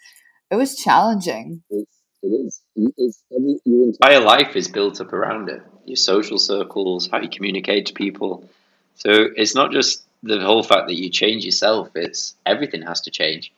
[0.49, 1.63] it was challenging.
[1.69, 1.87] It
[2.23, 2.61] is.
[2.75, 5.61] It's, your entire life is built up around it.
[5.85, 8.49] Your social circles, how you communicate to people.
[8.95, 11.89] So it's not just the whole fact that you change yourself.
[11.95, 13.51] It's everything has to change.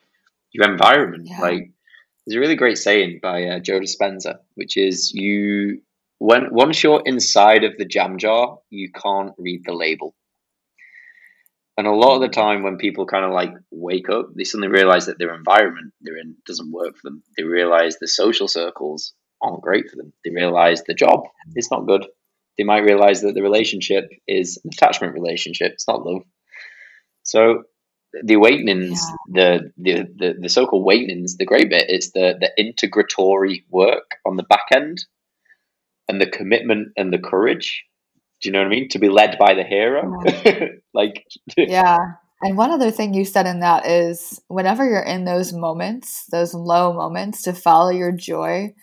[0.52, 1.42] Your environment, yeah.
[1.42, 1.72] like
[2.26, 5.82] there's a really great saying by uh, Joe Dispenza, which is you
[6.20, 10.16] when once you're inside of the jam jar, you can't read the label.
[11.78, 14.68] And a lot of the time, when people kind of like wake up, they suddenly
[14.68, 17.24] realize that their environment they're in doesn't work for them.
[17.36, 20.14] They realize the social circles aren't great for them.
[20.24, 21.22] They realize the job
[21.56, 22.06] is not good.
[22.58, 25.72] They might realize that the relationship is an attachment relationship.
[25.74, 26.22] It's not love.
[27.24, 27.64] So
[28.22, 29.02] the awakenings,
[29.34, 29.58] yeah.
[29.58, 34.38] the, the the the so-called awakenings, the great bit is the the integratory work on
[34.38, 35.04] the back end,
[36.08, 37.84] and the commitment and the courage
[38.44, 38.90] do you know what I mean?
[38.90, 40.22] To be led by the hero.
[40.26, 40.66] Yeah.
[40.94, 41.26] like
[41.58, 41.98] Yeah.
[42.42, 46.54] And one other thing you said in that is whenever you're in those moments, those
[46.54, 48.74] low moments, to follow your joy.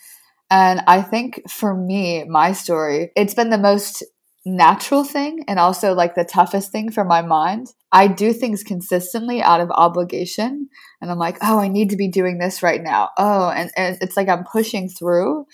[0.50, 4.02] And I think for me, my story, it's been the most
[4.46, 7.66] natural thing and also like the toughest thing for my mind.
[7.92, 10.70] I do things consistently out of obligation.
[11.02, 13.11] And I'm like, oh, I need to be doing this right now.
[13.18, 15.44] Oh, and, and it's like I'm pushing through.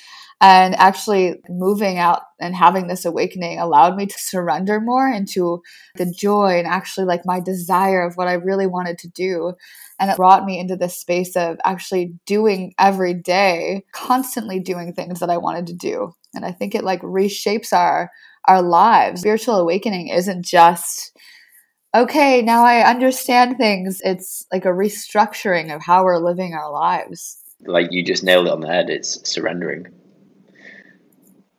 [0.40, 5.62] And actually, moving out and having this awakening allowed me to surrender more into
[5.94, 9.55] the joy and actually like my desire of what I really wanted to do.
[9.99, 15.20] And it brought me into this space of actually doing every day, constantly doing things
[15.20, 16.14] that I wanted to do.
[16.35, 18.11] And I think it like reshapes our
[18.46, 19.20] our lives.
[19.20, 21.16] Spiritual awakening isn't just
[21.94, 24.01] okay, now I understand things.
[24.05, 27.38] It's like a restructuring of how we're living our lives.
[27.64, 28.90] Like you just nailed it on the head.
[28.90, 29.87] It's surrendering.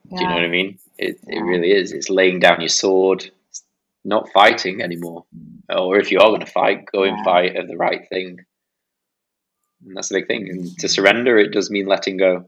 [0.09, 0.79] Do you know what I mean?
[0.97, 1.91] It it really is.
[1.91, 3.29] It's laying down your sword,
[4.05, 5.25] not fighting anymore.
[5.69, 8.39] Or if you are going to fight, go and fight of the right thing.
[9.85, 10.49] And that's the big thing.
[10.49, 12.45] And to surrender, it does mean letting go.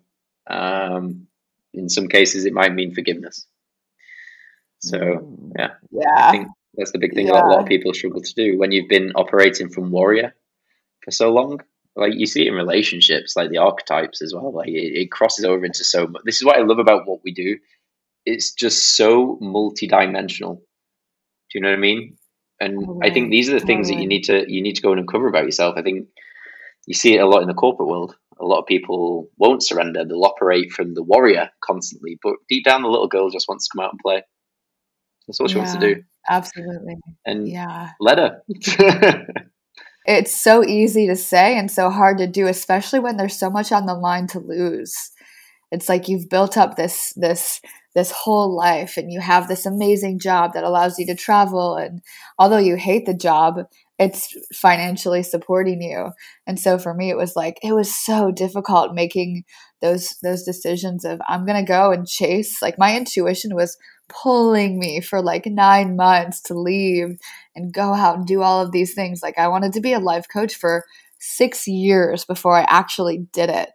[0.47, 1.27] Um,
[1.73, 3.45] in some cases, it might mean forgiveness.
[4.79, 5.51] So mm.
[5.57, 7.43] yeah, yeah, I think that's the big thing yeah.
[7.43, 10.33] a lot of people struggle to do when you've been operating from warrior
[11.03, 11.61] for so long
[11.99, 14.53] like you see it in relationships, like the archetypes as well.
[14.53, 16.21] Like it, it crosses over into so much.
[16.25, 17.57] This is what I love about what we do.
[18.25, 20.55] It's just so multi-dimensional.
[20.55, 20.61] Do
[21.53, 22.17] you know what I mean?
[22.59, 24.61] And oh, I think these are the oh, things oh, that you need to you
[24.61, 25.75] need to go and uncover about yourself.
[25.77, 26.07] I think
[26.85, 28.15] you see it a lot in the corporate world.
[28.39, 32.83] A lot of people won't surrender; they'll operate from the warrior constantly, but deep down,
[32.83, 34.23] the little girl just wants to come out and play.
[35.27, 36.03] That's what she wants to do.
[36.27, 36.95] Absolutely.
[37.25, 38.41] And yeah, let her.
[40.05, 43.71] it's so easy to say and so hard to do, especially when there's so much
[43.71, 45.11] on the line to lose.
[45.71, 47.61] it's like you've built up this this
[47.95, 52.01] this whole life and you have this amazing job that allows you to travel and
[52.37, 53.61] although you hate the job
[53.97, 56.11] it's financially supporting you
[56.47, 59.43] and so for me it was like it was so difficult making
[59.81, 63.77] those those decisions of i'm going to go and chase like my intuition was
[64.09, 67.17] pulling me for like 9 months to leave
[67.55, 69.99] and go out and do all of these things like i wanted to be a
[69.99, 70.85] life coach for
[71.19, 73.69] 6 years before i actually did it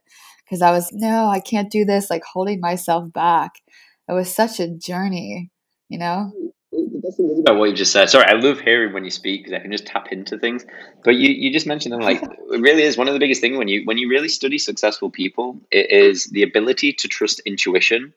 [0.44, 3.60] because i was no i can't do this like holding myself back
[4.08, 5.50] it was such a journey,
[5.88, 6.32] you know?
[7.40, 8.10] About what you just said.
[8.10, 10.66] Sorry, I love hearing when you speak because I can just tap into things.
[11.04, 13.56] But you, you just mentioned them like it really is one of the biggest things
[13.56, 18.12] when you when you really study successful people, it is the ability to trust intuition,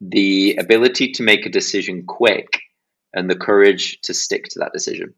[0.00, 2.60] the ability to make a decision quick,
[3.12, 5.14] and the courage to stick to that decision.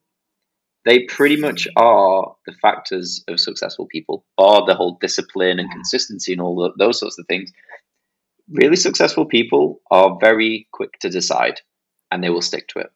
[0.85, 6.33] They pretty much are the factors of successful people, are the whole discipline and consistency
[6.33, 7.53] and all the, those sorts of things
[8.51, 11.61] really successful people are very quick to decide
[12.11, 12.91] and they will stick to it.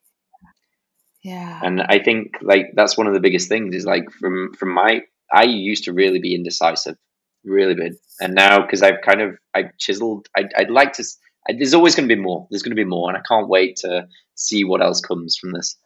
[1.23, 1.59] Yeah.
[1.63, 5.01] And I think like that's one of the biggest things is like from from my
[5.31, 6.97] I used to really be indecisive,
[7.45, 7.93] really big.
[8.19, 11.05] And now because I've kind of I've chiseled I I'd like to
[11.47, 12.47] there's always going to be more.
[12.49, 15.51] There's going to be more and I can't wait to see what else comes from
[15.51, 15.77] this.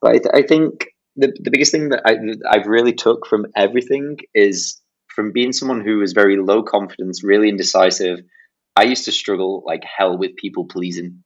[0.00, 2.16] But I, th- I think the the biggest thing that I
[2.48, 4.80] I've really took from everything is
[5.14, 8.20] from being someone who is very low confidence, really indecisive,
[8.76, 11.22] I used to struggle like hell with people pleasing.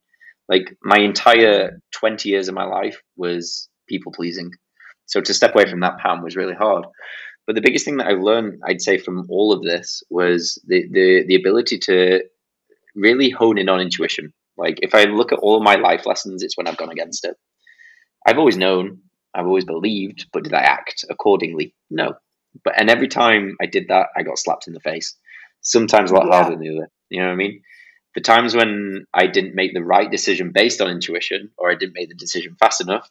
[0.49, 4.51] Like my entire 20 years of my life was people pleasing.
[5.07, 6.85] So to step away from that pattern was really hard.
[7.47, 10.89] But the biggest thing that I've learned, I'd say, from all of this was the,
[10.91, 12.23] the, the ability to
[12.97, 14.33] really hone in on intuition.
[14.57, 17.25] Like if I look at all of my life lessons, it's when I've gone against
[17.25, 17.37] it.
[18.27, 19.01] I've always known,
[19.35, 21.75] I've always believed, but did I act accordingly?
[21.91, 22.15] No.
[22.65, 25.17] But and every time I did that, I got slapped in the face.
[25.61, 26.33] Sometimes a lot yeah.
[26.33, 26.91] harder than the other.
[27.11, 27.63] You know what I mean?
[28.15, 31.95] The times when I didn't make the right decision based on intuition or I didn't
[31.95, 33.11] make the decision fast enough,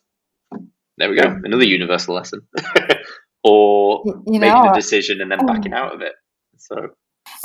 [0.97, 2.41] there we go, another universal lesson.
[3.43, 6.13] or you know, making a decision and then um, backing out of it.
[6.57, 6.89] So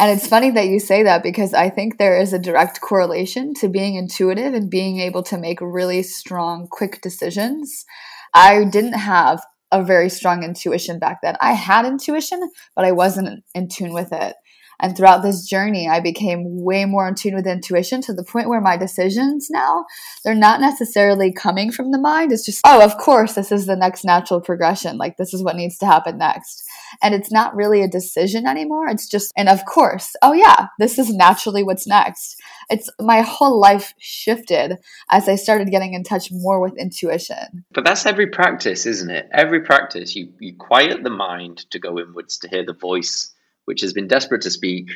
[0.00, 3.52] and it's funny that you say that because I think there is a direct correlation
[3.54, 7.84] to being intuitive and being able to make really strong, quick decisions.
[8.32, 11.36] I didn't have a very strong intuition back then.
[11.40, 12.40] I had intuition,
[12.74, 14.36] but I wasn't in tune with it.
[14.80, 18.48] And throughout this journey, I became way more in tune with intuition to the point
[18.48, 19.84] where my decisions now,
[20.24, 22.32] they're not necessarily coming from the mind.
[22.32, 24.96] It's just, oh, of course, this is the next natural progression.
[24.96, 26.64] Like, this is what needs to happen next.
[27.02, 28.88] And it's not really a decision anymore.
[28.88, 32.40] It's just, and of course, oh, yeah, this is naturally what's next.
[32.68, 34.78] It's my whole life shifted
[35.10, 37.64] as I started getting in touch more with intuition.
[37.72, 39.28] But that's every practice, isn't it?
[39.32, 43.82] Every practice, you, you quiet the mind to go inwards to hear the voice which
[43.82, 44.90] has been desperate to speak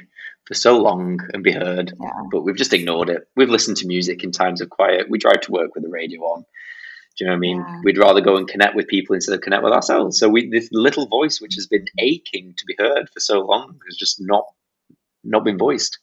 [0.47, 2.11] for so long and be heard, yeah.
[2.31, 3.29] but we've just ignored it.
[3.37, 5.09] We've listened to music in times of quiet.
[5.09, 6.45] We drive to work with the radio on.
[7.17, 7.59] Do you know what I mean?
[7.59, 7.81] Yeah.
[7.85, 10.19] We'd rather go and connect with people instead of connect with ourselves.
[10.19, 13.79] So we this little voice which has been aching to be heard for so long
[13.87, 14.45] has just not
[15.23, 15.99] not been voiced.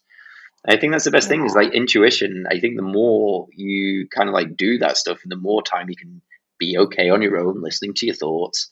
[0.68, 1.38] I think that's the best yeah.
[1.38, 2.46] thing is like intuition.
[2.50, 5.90] I think the more you kind of like do that stuff and the more time
[5.90, 6.22] you can
[6.60, 8.72] be okay on your own, listening to your thoughts,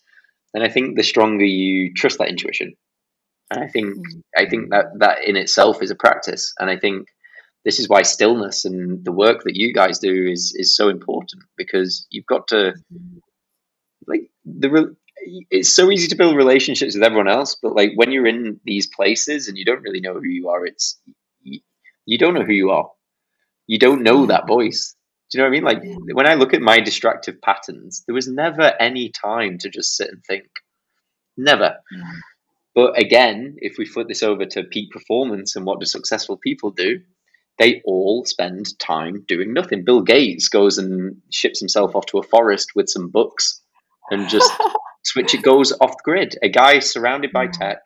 [0.54, 2.76] then I think the stronger you trust that intuition.
[3.52, 4.22] And I think mm.
[4.38, 7.08] I think that that in itself is a practice, and I think
[7.66, 11.44] this is why stillness and the work that you guys do is is so important
[11.58, 12.74] because you've got to
[14.08, 14.96] like the
[15.52, 18.88] it's so easy to build relationships with everyone else, but like when you're in these
[18.88, 21.00] places and you don't really know who you are, it's
[21.42, 21.60] you,
[22.06, 22.90] you don't know who you are.
[23.68, 24.96] You don't know that voice.
[25.30, 25.64] Do you know what I mean?
[25.64, 29.96] Like when I look at my distractive patterns, there was never any time to just
[29.96, 30.48] sit and think.
[31.38, 31.78] Never.
[31.92, 32.12] Yeah.
[32.80, 36.72] But again, if we flip this over to peak performance and what do successful people
[36.72, 37.02] do,
[37.58, 39.84] they all spend time doing nothing.
[39.84, 43.60] Bill Gates goes and ships himself off to a forest with some books
[44.12, 44.50] and just
[45.04, 46.38] switch it goes off the grid.
[46.42, 47.80] A guy surrounded by tech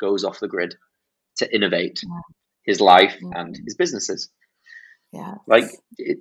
[0.00, 0.74] goes off the grid
[1.36, 2.00] to innovate
[2.64, 4.30] his life and his businesses.
[5.12, 5.36] Yeah.
[5.46, 6.18] Like it,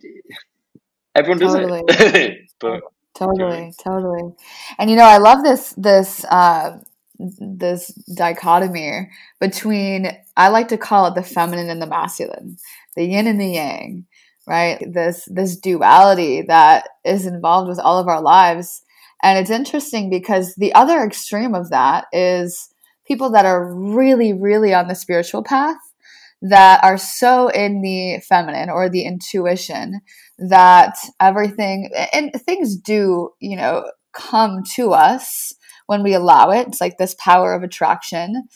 [1.15, 1.81] everyone does totally.
[1.87, 2.51] it.
[2.59, 2.81] but
[3.15, 4.35] totally, totally.
[4.77, 6.77] And you know, I love this this uh
[7.19, 9.09] this dichotomy
[9.39, 12.57] between I like to call it the feminine and the masculine,
[12.95, 14.05] the yin and the yang,
[14.47, 14.81] right?
[14.87, 18.83] This this duality that is involved with all of our lives.
[19.21, 22.73] And it's interesting because the other extreme of that is
[23.05, 25.77] people that are really, really on the spiritual path
[26.41, 29.99] that are so in the feminine or the intuition
[30.37, 35.53] that everything and things do, you know, come to us
[35.89, 36.67] when we allow it.
[36.67, 38.47] It's like this power of attraction.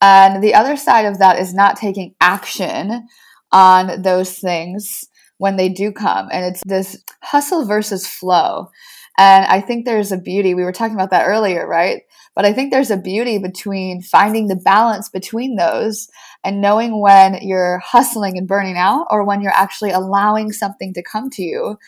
[0.00, 3.08] And the other side of that is not taking action
[3.50, 5.04] on those things
[5.38, 6.28] when they do come.
[6.30, 8.70] And it's this hustle versus flow.
[9.18, 10.54] And I think there's a beauty.
[10.54, 12.02] We were talking about that earlier, right?
[12.36, 16.08] But I think there's a beauty between finding the balance between those
[16.44, 21.02] and knowing when you're hustling and burning out or when you're actually allowing something to
[21.02, 21.78] come to you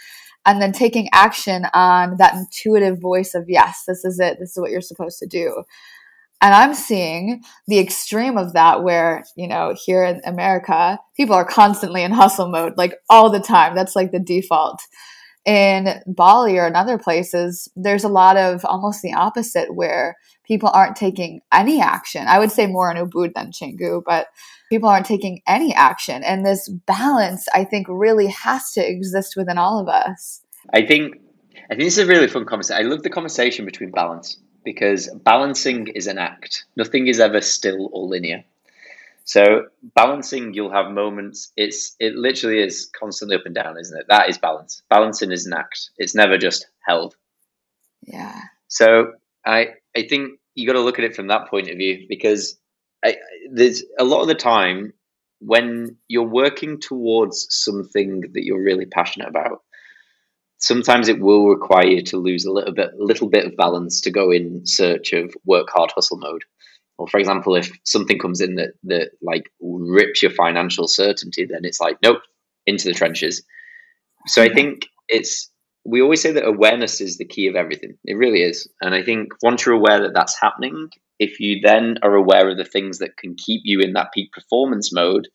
[0.45, 4.39] and then taking action on that intuitive voice of, yes, this is it.
[4.39, 5.65] This is what you're supposed to do.
[6.41, 11.45] And I'm seeing the extreme of that where, you know, here in America, people are
[11.45, 13.77] constantly in hustle mode, like all the time.
[13.77, 14.81] That's like the default.
[15.45, 20.71] In Bali or in other places, there's a lot of almost the opposite where people
[20.73, 22.27] aren't taking any action.
[22.27, 24.27] I would say more in Ubud than Canggu, but
[24.73, 26.25] people aren't taking any action.
[26.25, 30.41] And this balance, I think, really has to exist within all of us.
[30.73, 31.17] I think
[31.67, 32.83] I think this is a really fun conversation.
[32.83, 36.65] I love the conversation between balance because balancing is an act.
[36.75, 38.45] Nothing is ever still or linear.
[39.25, 41.53] So balancing, you'll have moments.
[41.55, 44.07] It's it literally is constantly up and down, isn't it?
[44.09, 44.83] That is balance.
[44.89, 45.91] Balancing is an act.
[45.99, 47.15] It's never just held.
[48.01, 48.41] Yeah.
[48.69, 49.13] So
[49.45, 52.59] I I think you got to look at it from that point of view because
[53.05, 53.17] I,
[53.51, 54.93] there's a lot of the time
[55.41, 59.63] when you're working towards something that you're really passionate about
[60.59, 64.11] sometimes it will require you to lose a little bit little bit of balance to
[64.11, 66.45] go in search of work hard hustle mode
[66.99, 71.65] or for example if something comes in that that like rips your financial certainty then
[71.65, 72.23] it's like nope
[72.67, 73.43] into the trenches
[74.27, 75.51] so i think it's
[75.85, 77.97] we always say that awareness is the key of everything.
[78.05, 78.69] It really is.
[78.81, 80.91] And I think once you're aware that that's happening,
[81.23, 84.33] if you then are aware of the things that can keep you in that peak
[84.33, 85.29] performance mode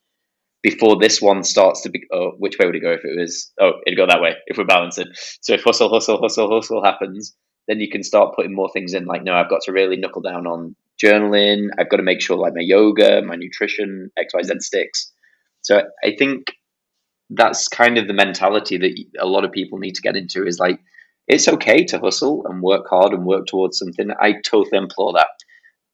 [0.62, 3.50] before this one starts to be, oh, which way would it go if it was,
[3.58, 5.06] oh, it'd go that way if we're balancing.
[5.40, 7.34] So if hustle, hustle, hustle, hustle happens,
[7.68, 10.20] then you can start putting more things in like, no, I've got to really knuckle
[10.20, 11.68] down on journaling.
[11.78, 15.10] I've got to make sure like my yoga, my nutrition, XYZ sticks.
[15.62, 16.52] So I think
[17.30, 20.58] that's kind of the mentality that a lot of people need to get into is
[20.58, 20.80] like
[21.28, 25.28] it's okay to hustle and work hard and work towards something i totally implore that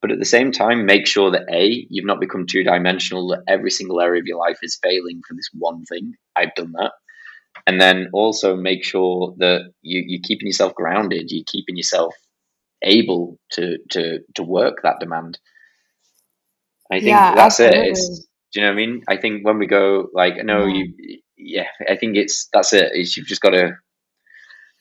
[0.05, 3.43] but at the same time make sure that a you've not become two dimensional that
[3.49, 6.93] every single area of your life is failing for this one thing i've done that
[7.67, 12.15] and then also make sure that you, you're keeping yourself grounded you're keeping yourself
[12.83, 15.39] able to to to work that demand
[16.93, 17.89] i think yeah, that's absolutely.
[17.89, 19.03] it it's, do you know what I mean?
[19.09, 20.85] I think when we go like, no, yeah.
[20.99, 22.91] you yeah, I think it's that's it.
[22.95, 23.73] It's, you've just got to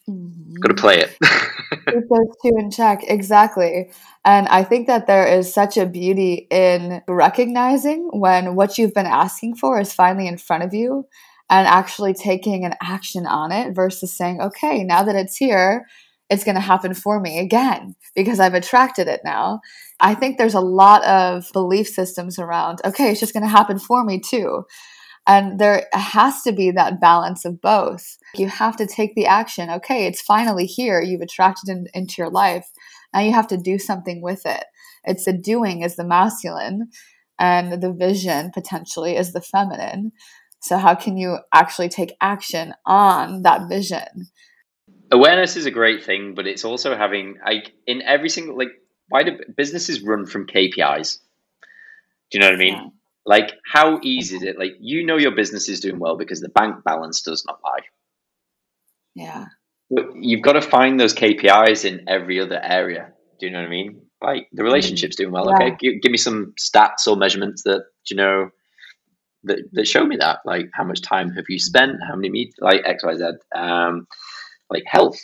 [0.10, 0.62] mm-hmm.
[0.68, 1.18] to play it.
[1.22, 3.92] Keep those two in check, exactly.
[4.26, 9.06] And I think that there is such a beauty in recognizing when what you've been
[9.06, 11.06] asking for is finally in front of you
[11.50, 15.86] and actually taking an action on it versus saying, okay, now that it's here,
[16.30, 19.60] it's going to happen for me again because I've attracted it now.
[20.00, 23.78] I think there's a lot of belief systems around, okay, it's just going to happen
[23.78, 24.66] for me too.
[25.26, 28.18] And there has to be that balance of both.
[28.36, 29.70] You have to take the action.
[29.70, 31.02] Okay, it's finally here.
[31.02, 32.68] You've attracted it into your life.
[33.14, 34.66] Now you have to do something with it.
[35.06, 36.90] It's the doing is the masculine,
[37.40, 40.12] and the vision potentially is the feminine.
[40.62, 44.30] So, how can you actually take action on that vision?
[45.12, 48.72] Awareness is a great thing, but it's also having like in every single like
[49.10, 51.20] why do businesses run from KPIs?
[52.32, 52.74] Do you know what I mean?
[52.74, 52.88] Yeah.
[53.26, 54.60] Like, how easy is it?
[54.60, 57.86] Like, you know, your business is doing well because the bank balance does not lie.
[59.16, 59.46] Yeah.
[59.90, 63.14] But you've got to find those KPIs in every other area.
[63.40, 64.02] Do you know what I mean?
[64.22, 65.48] Like, the relationship's doing well.
[65.50, 65.68] Yeah.
[65.68, 68.50] Okay, give, give me some stats or measurements that, you know,
[69.44, 70.40] that, that show me that.
[70.46, 71.98] Like, how much time have you spent?
[72.08, 72.54] How many meet?
[72.60, 73.24] Like, X, Y, Z.
[73.56, 74.08] Um,
[74.70, 75.20] like, health.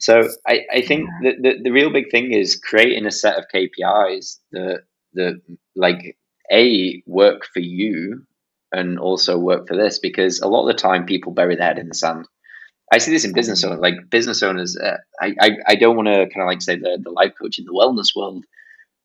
[0.00, 1.32] So I, I think yeah.
[1.32, 4.80] the, the, the real big thing is creating a set of KPIs that
[5.14, 5.40] that
[5.74, 6.16] like
[6.50, 8.26] a work for you
[8.72, 11.78] and also work for this because a lot of the time people bury their head
[11.78, 12.26] in the sand.
[12.92, 14.76] I see this in business owners, like business owners.
[14.76, 17.58] Uh, I, I, I don't want to kind of like say the, the life coach
[17.58, 18.44] in the wellness world,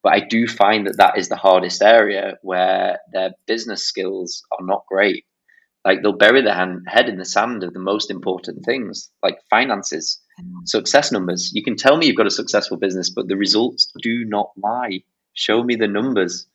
[0.01, 4.65] but I do find that that is the hardest area where their business skills are
[4.65, 5.25] not great.
[5.85, 9.37] Like they'll bury their hand, head in the sand of the most important things, like
[9.51, 10.67] finances, mm.
[10.67, 11.51] success numbers.
[11.53, 15.03] You can tell me you've got a successful business, but the results do not lie.
[15.33, 16.47] Show me the numbers.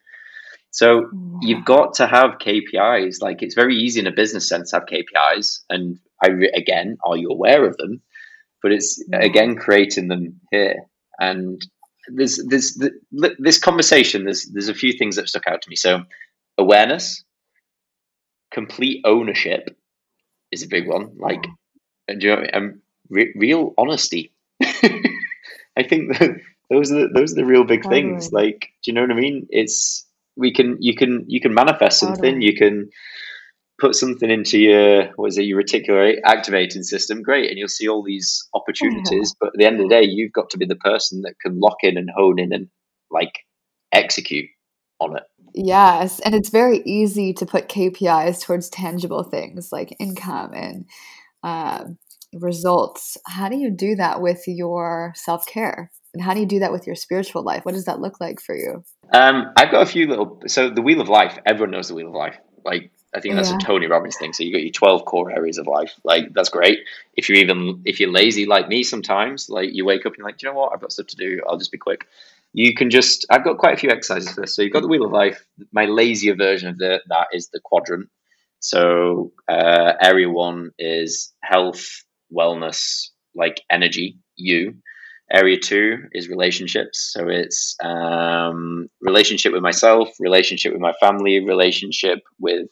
[0.71, 1.11] So
[1.41, 3.21] you've got to have KPIs.
[3.21, 7.16] Like it's very easy in a business sense to have KPIs, and I again, are
[7.16, 8.03] you aware of them?
[8.62, 10.77] But it's again creating them here,
[11.18, 11.61] and
[12.09, 14.25] there's there's this conversation.
[14.25, 15.77] There's there's a few things that stuck out to me.
[15.77, 16.05] So
[16.57, 17.25] awareness,
[18.53, 19.77] complete ownership
[20.53, 21.16] is a big one.
[21.18, 21.47] Like,
[22.09, 24.33] and you know, um, re- real honesty.
[24.62, 26.41] I think that
[26.71, 28.33] those are the, those are the real big things.
[28.33, 29.47] Like, do you know what I mean?
[29.51, 30.07] It's
[30.41, 32.41] we can you can you can manifest something.
[32.41, 32.91] You can
[33.78, 37.22] put something into your what is it your reticular activating system.
[37.22, 37.51] Great.
[37.51, 39.34] And you'll see all these opportunities.
[39.38, 41.61] But at the end of the day you've got to be the person that can
[41.61, 42.68] lock in and hone in and
[43.11, 43.41] like
[43.93, 44.47] execute
[44.99, 45.22] on it.
[45.55, 46.20] Yes.
[46.20, 50.84] And it's very easy to put kpis towards tangible things like income and
[51.43, 51.84] uh,
[52.32, 53.16] results.
[53.26, 55.91] How do you do that with your self-care?
[56.12, 57.64] And how do you do that with your spiritual life?
[57.64, 60.82] What does that look like for you um, i've got a few little so the
[60.82, 63.56] wheel of life everyone knows the wheel of life like I think that's yeah.
[63.56, 64.32] a Tony Robbins thing.
[64.32, 65.94] So you got your twelve core areas of life.
[66.04, 66.80] Like that's great.
[67.16, 70.26] If you're even if you're lazy like me sometimes, like you wake up and you're
[70.26, 70.72] like, Do you know what?
[70.72, 71.40] I've got stuff to do.
[71.48, 72.06] I'll just be quick.
[72.52, 74.54] You can just I've got quite a few exercises for this.
[74.54, 75.44] So you've got the wheel of life.
[75.72, 78.08] My lazier version of the, that is the quadrant.
[78.61, 84.74] So uh, area one is health, wellness, like energy, you.
[85.33, 87.12] Area two is relationships.
[87.12, 92.66] So it's um, relationship with myself, relationship with my family, relationship with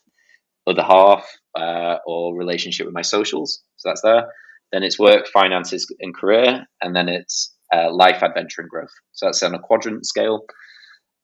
[0.66, 1.24] other half,
[1.56, 3.62] uh, or relationship with my socials.
[3.76, 4.26] So that's there.
[4.72, 6.66] Then it's work, finances, and career.
[6.82, 8.92] And then it's uh, life, adventure, and growth.
[9.12, 10.44] So that's on a quadrant scale.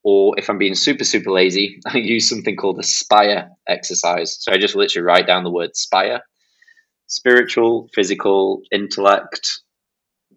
[0.05, 4.39] Or if I'm being super, super lazy, I use something called a SPIRE exercise.
[4.41, 6.21] So I just literally write down the word SPIRE
[7.07, 9.61] spiritual, physical, intellect,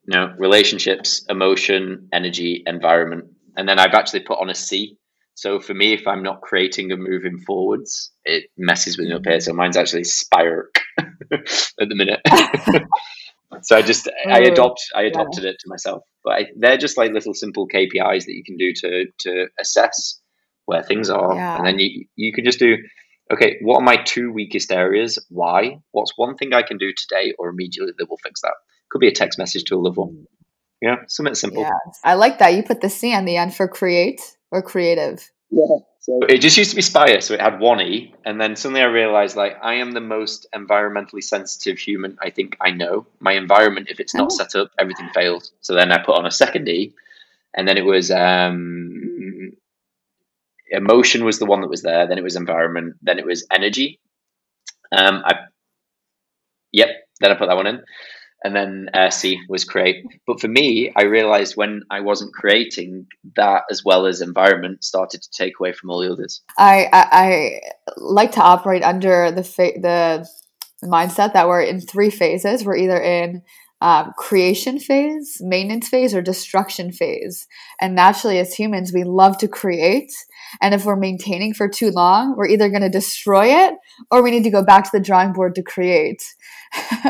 [0.07, 3.25] you know, relationships, emotion, energy, environment.
[3.57, 4.97] And then I've actually put on a C.
[5.35, 9.25] So for me, if I'm not creating and moving forwards, it messes with me up
[9.25, 9.39] here.
[9.39, 12.21] So mine's actually Spire at the minute.
[13.61, 15.51] so I just I oh, adopt I adopted yeah.
[15.51, 16.03] it to myself.
[16.23, 20.19] But I, they're just like little simple KPIs that you can do to to assess
[20.65, 21.57] where things are, yeah.
[21.57, 22.77] and then you you can just do
[23.31, 25.19] okay, what are my two weakest areas?
[25.29, 25.79] Why?
[25.91, 28.55] What's one thing I can do today or immediately that will fix that?
[28.89, 30.27] Could be a text message to a loved one.
[30.81, 31.63] Yeah, something simple.
[31.63, 31.71] Yeah,
[32.03, 32.53] I like that.
[32.53, 34.21] You put the C on the end for create
[34.51, 35.29] or creative.
[35.49, 35.77] Yeah.
[36.01, 38.81] So it just used to be Spire, so it had one E, and then suddenly
[38.81, 43.07] I realized like I am the most environmentally sensitive human I think I know.
[43.19, 44.35] My environment, if it's not oh.
[44.35, 45.51] set up, everything fails.
[45.59, 46.93] So then I put on a second E,
[47.53, 49.51] and then it was um,
[50.69, 52.07] emotion was the one that was there.
[52.07, 52.95] Then it was environment.
[53.01, 53.99] Then it was energy.
[54.91, 55.35] Um, I,
[56.71, 56.89] yep.
[57.19, 57.83] Then I put that one in
[58.43, 59.11] and then uh,
[59.49, 60.05] was create.
[60.25, 65.21] But for me, I realized when I wasn't creating that as well as environment started
[65.21, 66.41] to take away from all the others.
[66.57, 67.59] I I, I
[67.97, 70.27] like to operate under the fa- the
[70.83, 72.63] mindset that we're in three phases.
[72.63, 73.41] We're either in
[73.81, 77.47] um, creation phase, maintenance phase, or destruction phase.
[77.79, 80.11] And naturally, as humans, we love to create.
[80.61, 83.75] And if we're maintaining for too long, we're either going to destroy it
[84.09, 86.23] or we need to go back to the drawing board to create.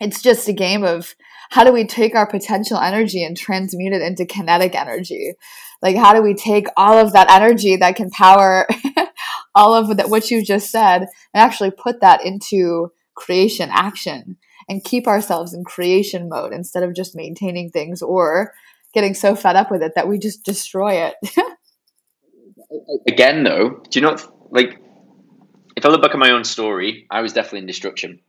[0.00, 1.16] it's just a game of
[1.50, 5.34] how do we take our potential energy and transmute it into kinetic energy?
[5.82, 8.68] Like, how do we take all of that energy that can power
[9.56, 11.02] all of that, what you just said,
[11.34, 14.36] and actually put that into creation action
[14.68, 18.52] and keep ourselves in creation mode instead of just maintaining things or
[18.92, 21.14] getting so fed up with it that we just destroy it.
[23.08, 24.78] Again, though, do you not like?
[25.76, 28.20] If I look back at my own story, I was definitely in destruction.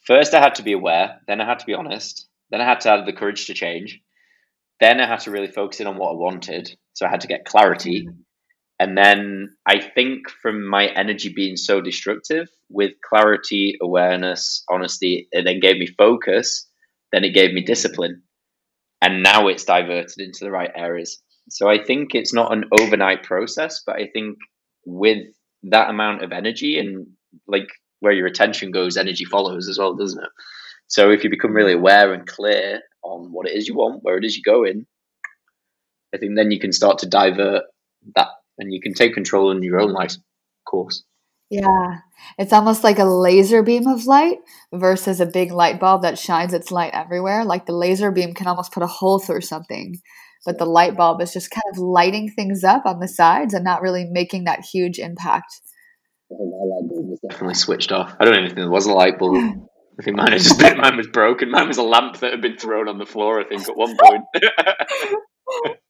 [0.00, 1.20] First, I had to be aware.
[1.26, 2.26] Then, I had to be honest.
[2.50, 4.00] Then, I had to have the courage to change.
[4.80, 6.74] Then, I had to really focus in on what I wanted.
[6.94, 8.08] So, I had to get clarity.
[8.78, 15.44] And then, I think from my energy being so destructive, with clarity, awareness, honesty, it
[15.44, 16.66] then gave me focus.
[17.12, 18.22] Then, it gave me discipline
[19.02, 21.22] and now it's diverted into the right areas.
[21.48, 24.38] So I think it's not an overnight process, but I think
[24.86, 25.26] with
[25.64, 27.06] that amount of energy and
[27.46, 27.68] like
[28.00, 30.30] where your attention goes, energy follows as well, doesn't it?
[30.86, 34.16] So if you become really aware and clear on what it is you want, where
[34.16, 34.86] it is you're going,
[36.14, 37.64] I think then you can start to divert
[38.16, 38.28] that
[38.58, 40.14] and you can take control in your own life
[40.66, 41.04] course.
[41.50, 41.98] Yeah.
[42.38, 44.38] It's almost like a laser beam of light
[44.72, 47.44] versus a big light bulb that shines its light everywhere.
[47.44, 50.00] Like the laser beam can almost put a hole through something,
[50.46, 53.64] but the light bulb is just kind of lighting things up on the sides and
[53.64, 55.60] not really making that huge impact.
[56.30, 58.14] My light bulb was definitely switched off.
[58.20, 59.36] I don't even think there was a light bulb.
[59.98, 61.50] I think mine, just, mine was broken.
[61.50, 63.96] Mine was a lamp that had been thrown on the floor, I think, at one
[63.96, 64.22] point.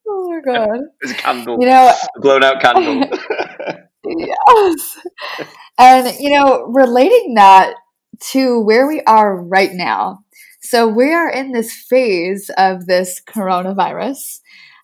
[0.08, 0.78] oh my god!
[0.78, 1.58] it was a candle.
[1.60, 3.08] You know, a blown out candle.
[4.04, 4.98] Yes.
[5.78, 7.74] And, you know, relating that
[8.32, 10.24] to where we are right now.
[10.60, 14.40] So we are in this phase of this coronavirus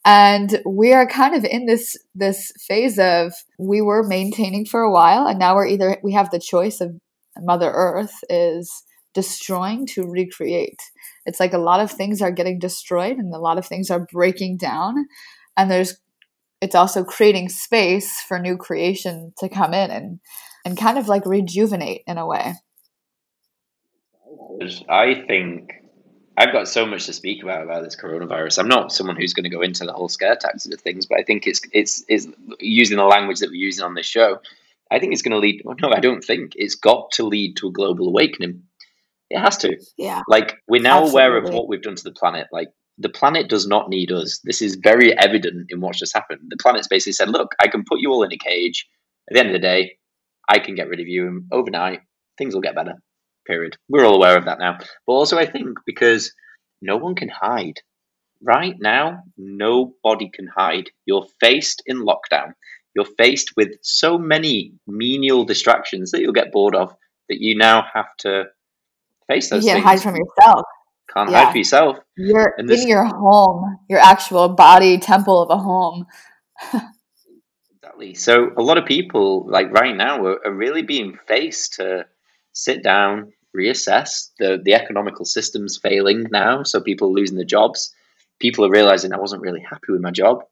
[0.06, 4.90] and we are kind of in this this phase of we were maintaining for a
[4.90, 6.96] while and now we're either we have the choice of
[7.38, 10.80] mother earth is destroying to recreate
[11.26, 14.06] it's like a lot of things are getting destroyed and a lot of things are
[14.12, 15.06] breaking down
[15.56, 15.96] and there's
[16.60, 20.20] it's also creating space for new creation to come in and
[20.64, 22.54] and kind of like rejuvenate in a way.
[24.88, 25.72] I think
[26.36, 28.58] I've got so much to speak about about this coronavirus.
[28.58, 31.18] I'm not someone who's going to go into the whole scare tactics of things, but
[31.18, 32.26] I think it's it's it's
[32.60, 34.40] using the language that we're using on this show.
[34.90, 35.62] I think it's going to lead.
[35.64, 38.62] No, I don't think it's got to lead to a global awakening.
[39.30, 39.76] It has to.
[39.96, 40.22] Yeah.
[40.28, 41.10] Like we're now Absolutely.
[41.10, 42.46] aware of what we've done to the planet.
[42.52, 42.68] Like
[42.98, 44.40] the planet does not need us.
[44.44, 46.40] This is very evident in what's just happened.
[46.48, 48.86] The planet's basically said, look, I can put you all in a cage.
[49.28, 49.98] At the end of the day,
[50.48, 52.00] I can get rid of you, and overnight,
[52.38, 52.94] things will get better.
[53.46, 53.76] Period.
[53.88, 54.78] We're all aware of that now.
[55.06, 56.32] But also, I think because
[56.80, 57.80] no one can hide.
[58.42, 60.90] Right now, nobody can hide.
[61.04, 62.52] You're faced in lockdown.
[62.94, 66.94] You're faced with so many menial distractions that you'll get bored of
[67.28, 68.44] that you now have to
[69.26, 70.64] face those you can't hide from yourself.
[71.16, 71.44] Can't yeah.
[71.44, 71.96] hide for yourself.
[72.16, 76.06] You're this, in your home, your actual body temple of a home.
[77.74, 78.14] exactly.
[78.14, 82.04] So a lot of people, like right now, are, are really being faced to
[82.52, 84.30] sit down, reassess.
[84.38, 87.94] The the economical system's failing now, so people are losing their jobs.
[88.38, 90.42] People are realizing I wasn't really happy with my job.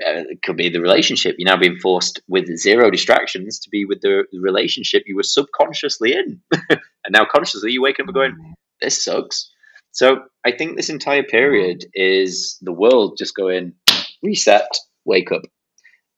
[0.00, 1.34] Uh, it could be the relationship.
[1.38, 5.22] You're now being forced with zero distractions to be with the, the relationship you were
[5.22, 6.40] subconsciously in.
[6.70, 6.80] and
[7.10, 9.50] now consciously you wake up and going, this sucks.
[9.96, 13.72] So I think this entire period is the world just going
[14.22, 14.68] reset,
[15.06, 15.40] wake up.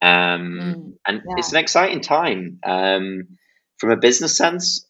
[0.02, 1.34] Um, mm, and yeah.
[1.36, 2.58] it's an exciting time.
[2.66, 3.38] Um,
[3.78, 4.84] from a business sense,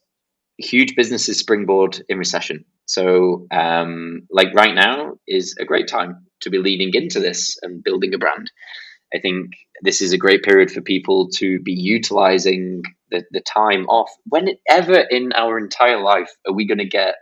[0.57, 2.64] huge businesses springboard in recession.
[2.86, 7.84] So, um, like right now is a great time to be leading into this and
[7.84, 8.51] building a brand.
[9.14, 9.51] I think
[9.82, 14.09] this is a great period for people to be utilizing the, the time off.
[14.24, 17.16] Whenever in our entire life are we going to get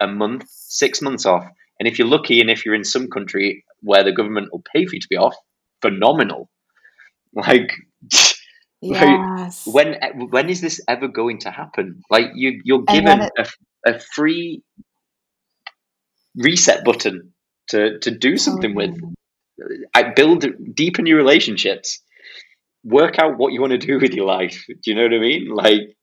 [0.00, 1.46] a month, six months off.
[1.78, 4.84] And if you're lucky and if you're in some country where the government will pay
[4.86, 5.36] for you to be off,
[5.80, 6.50] phenomenal.
[7.34, 7.72] Like,
[8.80, 9.66] yes.
[9.66, 12.02] like when when is this ever going to happen?
[12.10, 13.46] Like you you're given it, a,
[13.86, 14.62] a free
[16.36, 17.32] reset button
[17.68, 18.96] to to do something with.
[19.02, 19.12] Oh.
[19.94, 22.00] I build deepen your relationships.
[22.84, 24.64] Work out what you want to do with your life.
[24.68, 25.48] Do you know what I mean?
[25.48, 25.96] Like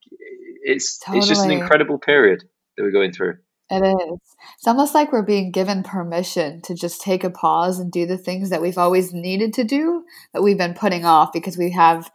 [0.63, 1.19] it's totally.
[1.19, 2.43] it's just an incredible period
[2.75, 3.37] that we're going through.
[3.69, 4.19] It is.
[4.57, 8.17] It's almost like we're being given permission to just take a pause and do the
[8.17, 10.03] things that we've always needed to do
[10.33, 12.11] that we've been putting off because we have,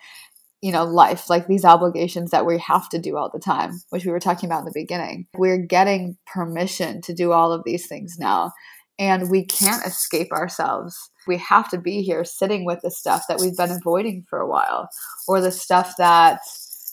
[0.62, 4.04] you know, life, like these obligations that we have to do all the time, which
[4.04, 5.26] we were talking about in the beginning.
[5.36, 8.52] We're getting permission to do all of these things now,
[9.00, 11.10] and we can't escape ourselves.
[11.26, 14.48] We have to be here sitting with the stuff that we've been avoiding for a
[14.48, 14.88] while
[15.26, 16.38] or the stuff that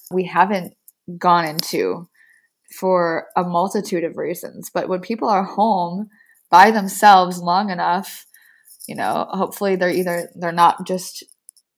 [0.10, 0.74] we haven't
[1.20, 2.08] gone into
[2.72, 4.70] for a multitude of reasons.
[4.74, 6.09] But when people are home
[6.49, 8.26] by themselves long enough,
[8.88, 11.24] you know, hopefully they're either they're not just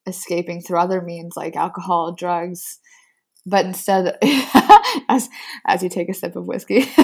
[0.06, 2.78] escaping through other means like alcohol, drugs,
[3.46, 4.16] but instead
[5.08, 5.28] as
[5.66, 6.86] as you take a sip of whiskey.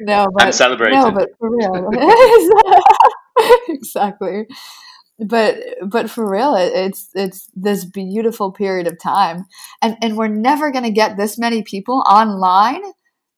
[0.00, 0.98] no, but I'm celebrating.
[0.98, 1.90] No, but for real.
[3.68, 4.46] exactly
[5.26, 5.56] but
[5.86, 9.46] but for real it, it's it's this beautiful period of time.
[9.82, 12.82] And and we're never going to get this many people online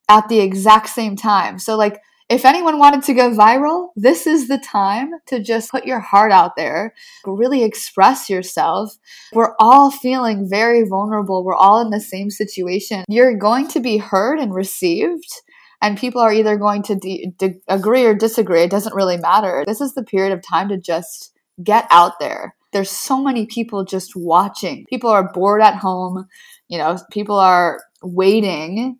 [0.08, 1.58] at the exact same time.
[1.58, 5.84] So like if anyone wanted to go viral this is the time to just put
[5.84, 6.94] your heart out there
[7.26, 8.94] really express yourself.
[9.32, 11.44] We're all feeling very vulnerable.
[11.44, 13.04] We're all in the same situation.
[13.08, 15.28] You're going to be heard and received
[15.82, 18.62] and people are either going to de- de- agree or disagree.
[18.62, 19.64] It doesn't really matter.
[19.66, 21.31] This is the period of time to just
[21.62, 22.54] get out there.
[22.72, 24.86] There's so many people just watching.
[24.88, 26.26] People are bored at home.
[26.68, 28.98] You know, people are waiting.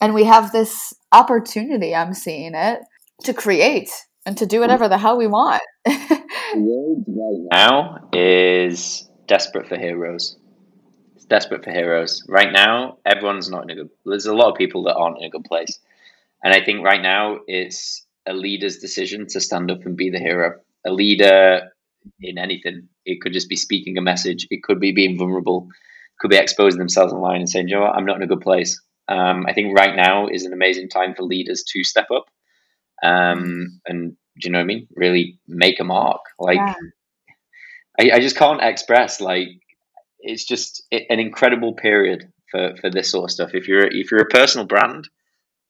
[0.00, 2.80] And we have this opportunity, I'm seeing it,
[3.24, 3.90] to create
[4.24, 5.62] and to do whatever the hell we want.
[6.54, 10.36] Right now is desperate for heroes.
[11.16, 12.22] It's desperate for heroes.
[12.28, 15.24] Right now, everyone's not in a good there's a lot of people that aren't in
[15.24, 15.78] a good place.
[16.42, 20.18] And I think right now it's a leader's decision to stand up and be the
[20.18, 20.60] hero.
[20.86, 21.68] A leader
[22.20, 22.88] in anything.
[23.04, 24.46] It could just be speaking a message.
[24.50, 25.66] It could be being vulnerable.
[25.70, 28.26] It could be exposing themselves online and saying, you know what, I'm not in a
[28.26, 28.80] good place.
[29.08, 32.24] Um, I think right now is an amazing time for leaders to step up
[33.02, 34.86] um, and, do you know what I mean?
[34.94, 36.20] Really make a mark.
[36.38, 36.74] Like, yeah.
[37.98, 39.48] I, I just can't express, like,
[40.18, 43.50] it's just an incredible period for, for this sort of stuff.
[43.54, 45.08] If you're if you're a personal brand,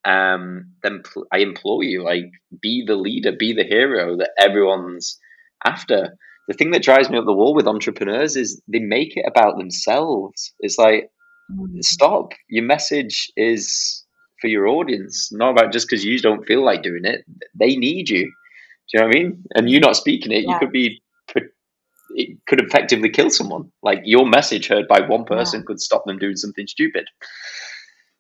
[0.07, 2.31] um, then pl- I implore you, like,
[2.63, 5.19] be the leader, be the hero that everyone's
[5.65, 6.17] after.
[6.49, 9.59] The thing that drives me up the wall with entrepreneurs is they make it about
[9.59, 10.53] themselves.
[10.61, 11.11] It's like,
[11.81, 12.33] stop.
[12.49, 14.05] Your message is
[14.41, 17.25] for your audience, not about just because you don't feel like doing it.
[17.59, 18.25] They need you.
[18.27, 18.31] Do
[18.95, 19.45] you know what I mean?
[19.57, 20.53] And you not speaking it, yeah.
[20.53, 21.03] you could be
[22.11, 23.71] it could effectively kill someone.
[23.83, 25.65] Like your message heard by one person yeah.
[25.67, 27.09] could stop them doing something stupid.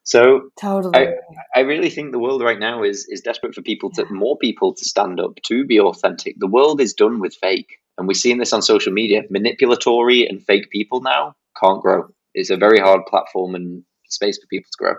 [0.06, 1.14] So totally, I,
[1.56, 4.72] I really think the world right now is is desperate for people to more people
[4.72, 6.36] to stand up to be authentic.
[6.38, 9.22] The world is done with fake, and we're seeing this on social media.
[9.30, 12.06] Manipulatory and fake people now can't grow.
[12.34, 14.94] It's a very hard platform and space for people to grow.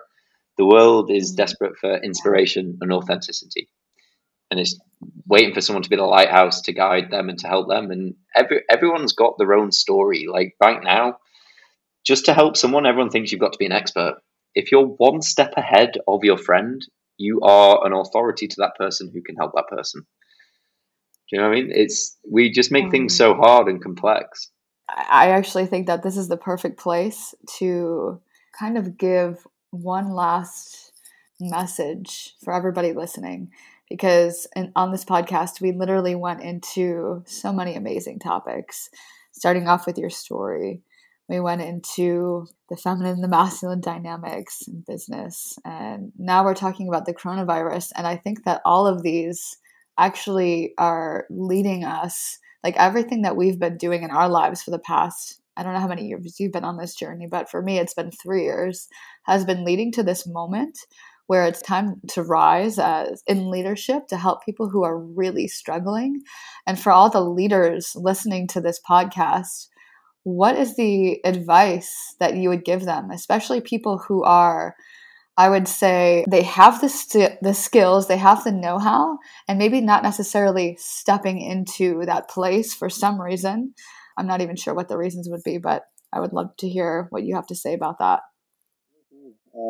[0.57, 1.37] The world is mm.
[1.37, 3.69] desperate for inspiration and authenticity,
[4.51, 4.77] and it's
[5.25, 7.91] waiting for someone to be the lighthouse to guide them and to help them.
[7.91, 10.25] And every everyone's got their own story.
[10.29, 11.19] Like right now,
[12.05, 14.17] just to help someone, everyone thinks you've got to be an expert
[14.55, 16.85] if you're one step ahead of your friend,
[17.17, 20.05] you are an authority to that person who can help that person.
[21.29, 21.71] Do you know what I mean?
[21.73, 23.39] It's we just make things so mm.
[23.39, 24.49] hard and complex.
[24.89, 28.21] I actually think that this is the perfect place to
[28.57, 30.93] kind of give one last
[31.39, 33.51] message for everybody listening
[33.89, 38.89] because in, on this podcast we literally went into so many amazing topics
[39.31, 40.81] starting off with your story
[41.29, 45.57] we went into the feminine and the masculine dynamics in business.
[45.65, 47.91] And now we're talking about the coronavirus.
[47.95, 49.57] And I think that all of these
[49.97, 54.79] actually are leading us, like everything that we've been doing in our lives for the
[54.79, 57.79] past, I don't know how many years you've been on this journey, but for me,
[57.79, 58.87] it's been three years,
[59.25, 60.77] has been leading to this moment
[61.25, 66.21] where it's time to rise as in leadership to help people who are really struggling.
[66.65, 69.67] And for all the leaders listening to this podcast,
[70.27, 74.75] what is the advice that you would give them, especially people who are,
[75.37, 79.57] I would say, they have the st- the skills, they have the know how, and
[79.57, 83.73] maybe not necessarily stepping into that place for some reason.
[84.17, 87.07] I'm not even sure what the reasons would be, but I would love to hear
[87.09, 88.19] what you have to say about that.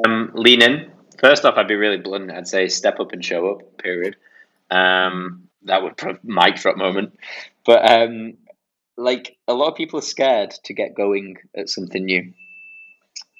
[0.08, 0.92] Um, lean in.
[1.20, 2.32] First off, I'd be really blunt.
[2.32, 3.78] I'd say step up and show up.
[3.78, 4.16] Period.
[4.72, 5.94] Um, that would
[6.24, 7.16] mic drop moment,
[7.64, 8.38] but um,
[8.98, 12.34] like a lot of people are scared to get going at something new.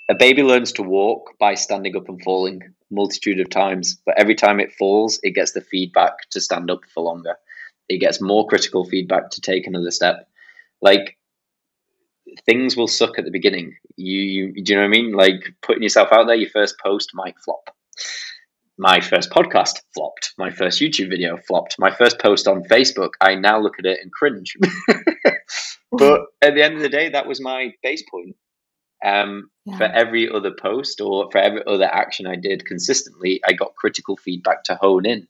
[0.10, 4.36] A baby learns to walk by standing up and falling multitude of times, but every
[4.36, 7.36] time it falls, it gets the feedback to stand up for longer.
[7.90, 10.30] It gets more critical feedback to take another step.
[10.82, 11.18] Like
[12.46, 13.76] things will suck at the beginning.
[13.98, 15.12] You, you do you know what I mean?
[15.12, 17.70] Like putting yourself out there, your first post might flop
[18.78, 20.34] my first podcast flopped.
[20.38, 21.78] My first YouTube video flopped.
[21.80, 24.56] My first post on Facebook, I now look at it and cringe.
[25.92, 28.36] but at the end of the day, that was my base point.
[29.04, 29.78] Um, yeah.
[29.78, 34.18] For every other post or for every other action I did consistently, I got critical
[34.18, 35.28] feedback to hone in.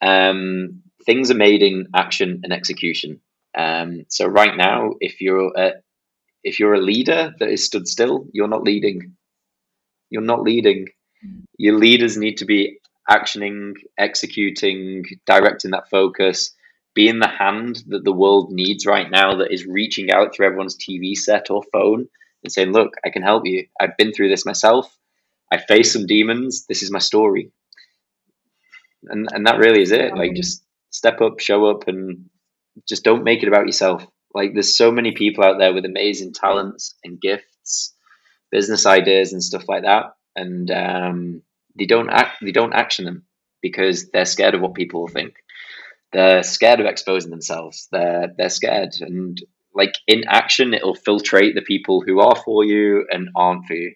[0.00, 3.20] Um, things are made in action and execution.
[3.56, 5.72] Um, so right now, if you're a,
[6.44, 9.16] if you're a leader that is stood still, you're not leading.
[10.10, 10.86] You're not leading
[11.56, 16.54] your leaders need to be actioning, executing, directing that focus,
[16.94, 20.76] being the hand that the world needs right now that is reaching out through everyone's
[20.76, 22.08] TV set or phone
[22.42, 23.66] and saying, Look, I can help you.
[23.80, 24.94] I've been through this myself.
[25.50, 26.66] I faced some demons.
[26.66, 27.50] This is my story.
[29.04, 30.14] And and that really is it.
[30.14, 30.36] Like mm.
[30.36, 32.28] just step up, show up and
[32.88, 34.06] just don't make it about yourself.
[34.34, 37.94] Like there's so many people out there with amazing talents and gifts,
[38.50, 41.42] business ideas and stuff like that and um,
[41.76, 43.24] they don't act they don't action them
[43.60, 45.34] because they're scared of what people will think.
[46.12, 47.88] They're scared of exposing themselves.
[47.92, 49.38] They're they're scared and
[49.74, 53.94] like in action it'll filtrate the people who are for you and aren't for you.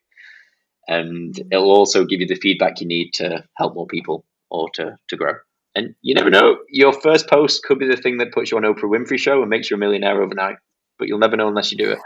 [0.88, 4.97] And it'll also give you the feedback you need to help more people or to,
[5.09, 5.34] to grow.
[5.74, 8.64] And you never know, your first post could be the thing that puts you on
[8.64, 10.57] Oprah Winfrey show and makes you a millionaire overnight.
[10.99, 11.99] But you'll never know unless you do it.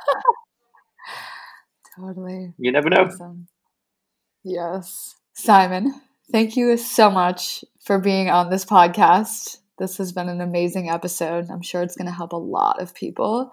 [1.98, 2.52] totally.
[2.58, 3.06] You never know.
[3.06, 3.48] Awesome.
[4.46, 5.16] Yes.
[5.32, 9.58] Simon, thank you so much for being on this podcast.
[9.76, 11.50] This has been an amazing episode.
[11.50, 13.50] I'm sure it's going to help a lot of people.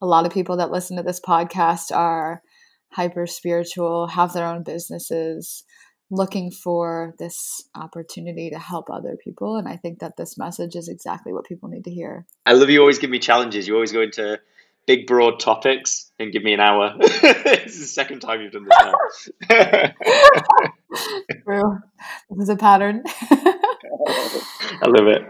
[0.00, 2.42] A lot of people that listen to this podcast are
[2.90, 5.62] hyper spiritual, have their own businesses,
[6.10, 9.54] looking for this opportunity to help other people.
[9.58, 12.26] And I think that this message is exactly what people need to hear.
[12.44, 13.68] I love you always give me challenges.
[13.68, 14.40] You always go into
[14.86, 16.96] big, broad topics and give me an hour.
[16.98, 19.92] this is the second time you've done this now.
[21.44, 21.78] True.
[22.30, 23.02] This is a pattern.
[23.20, 25.22] I love it.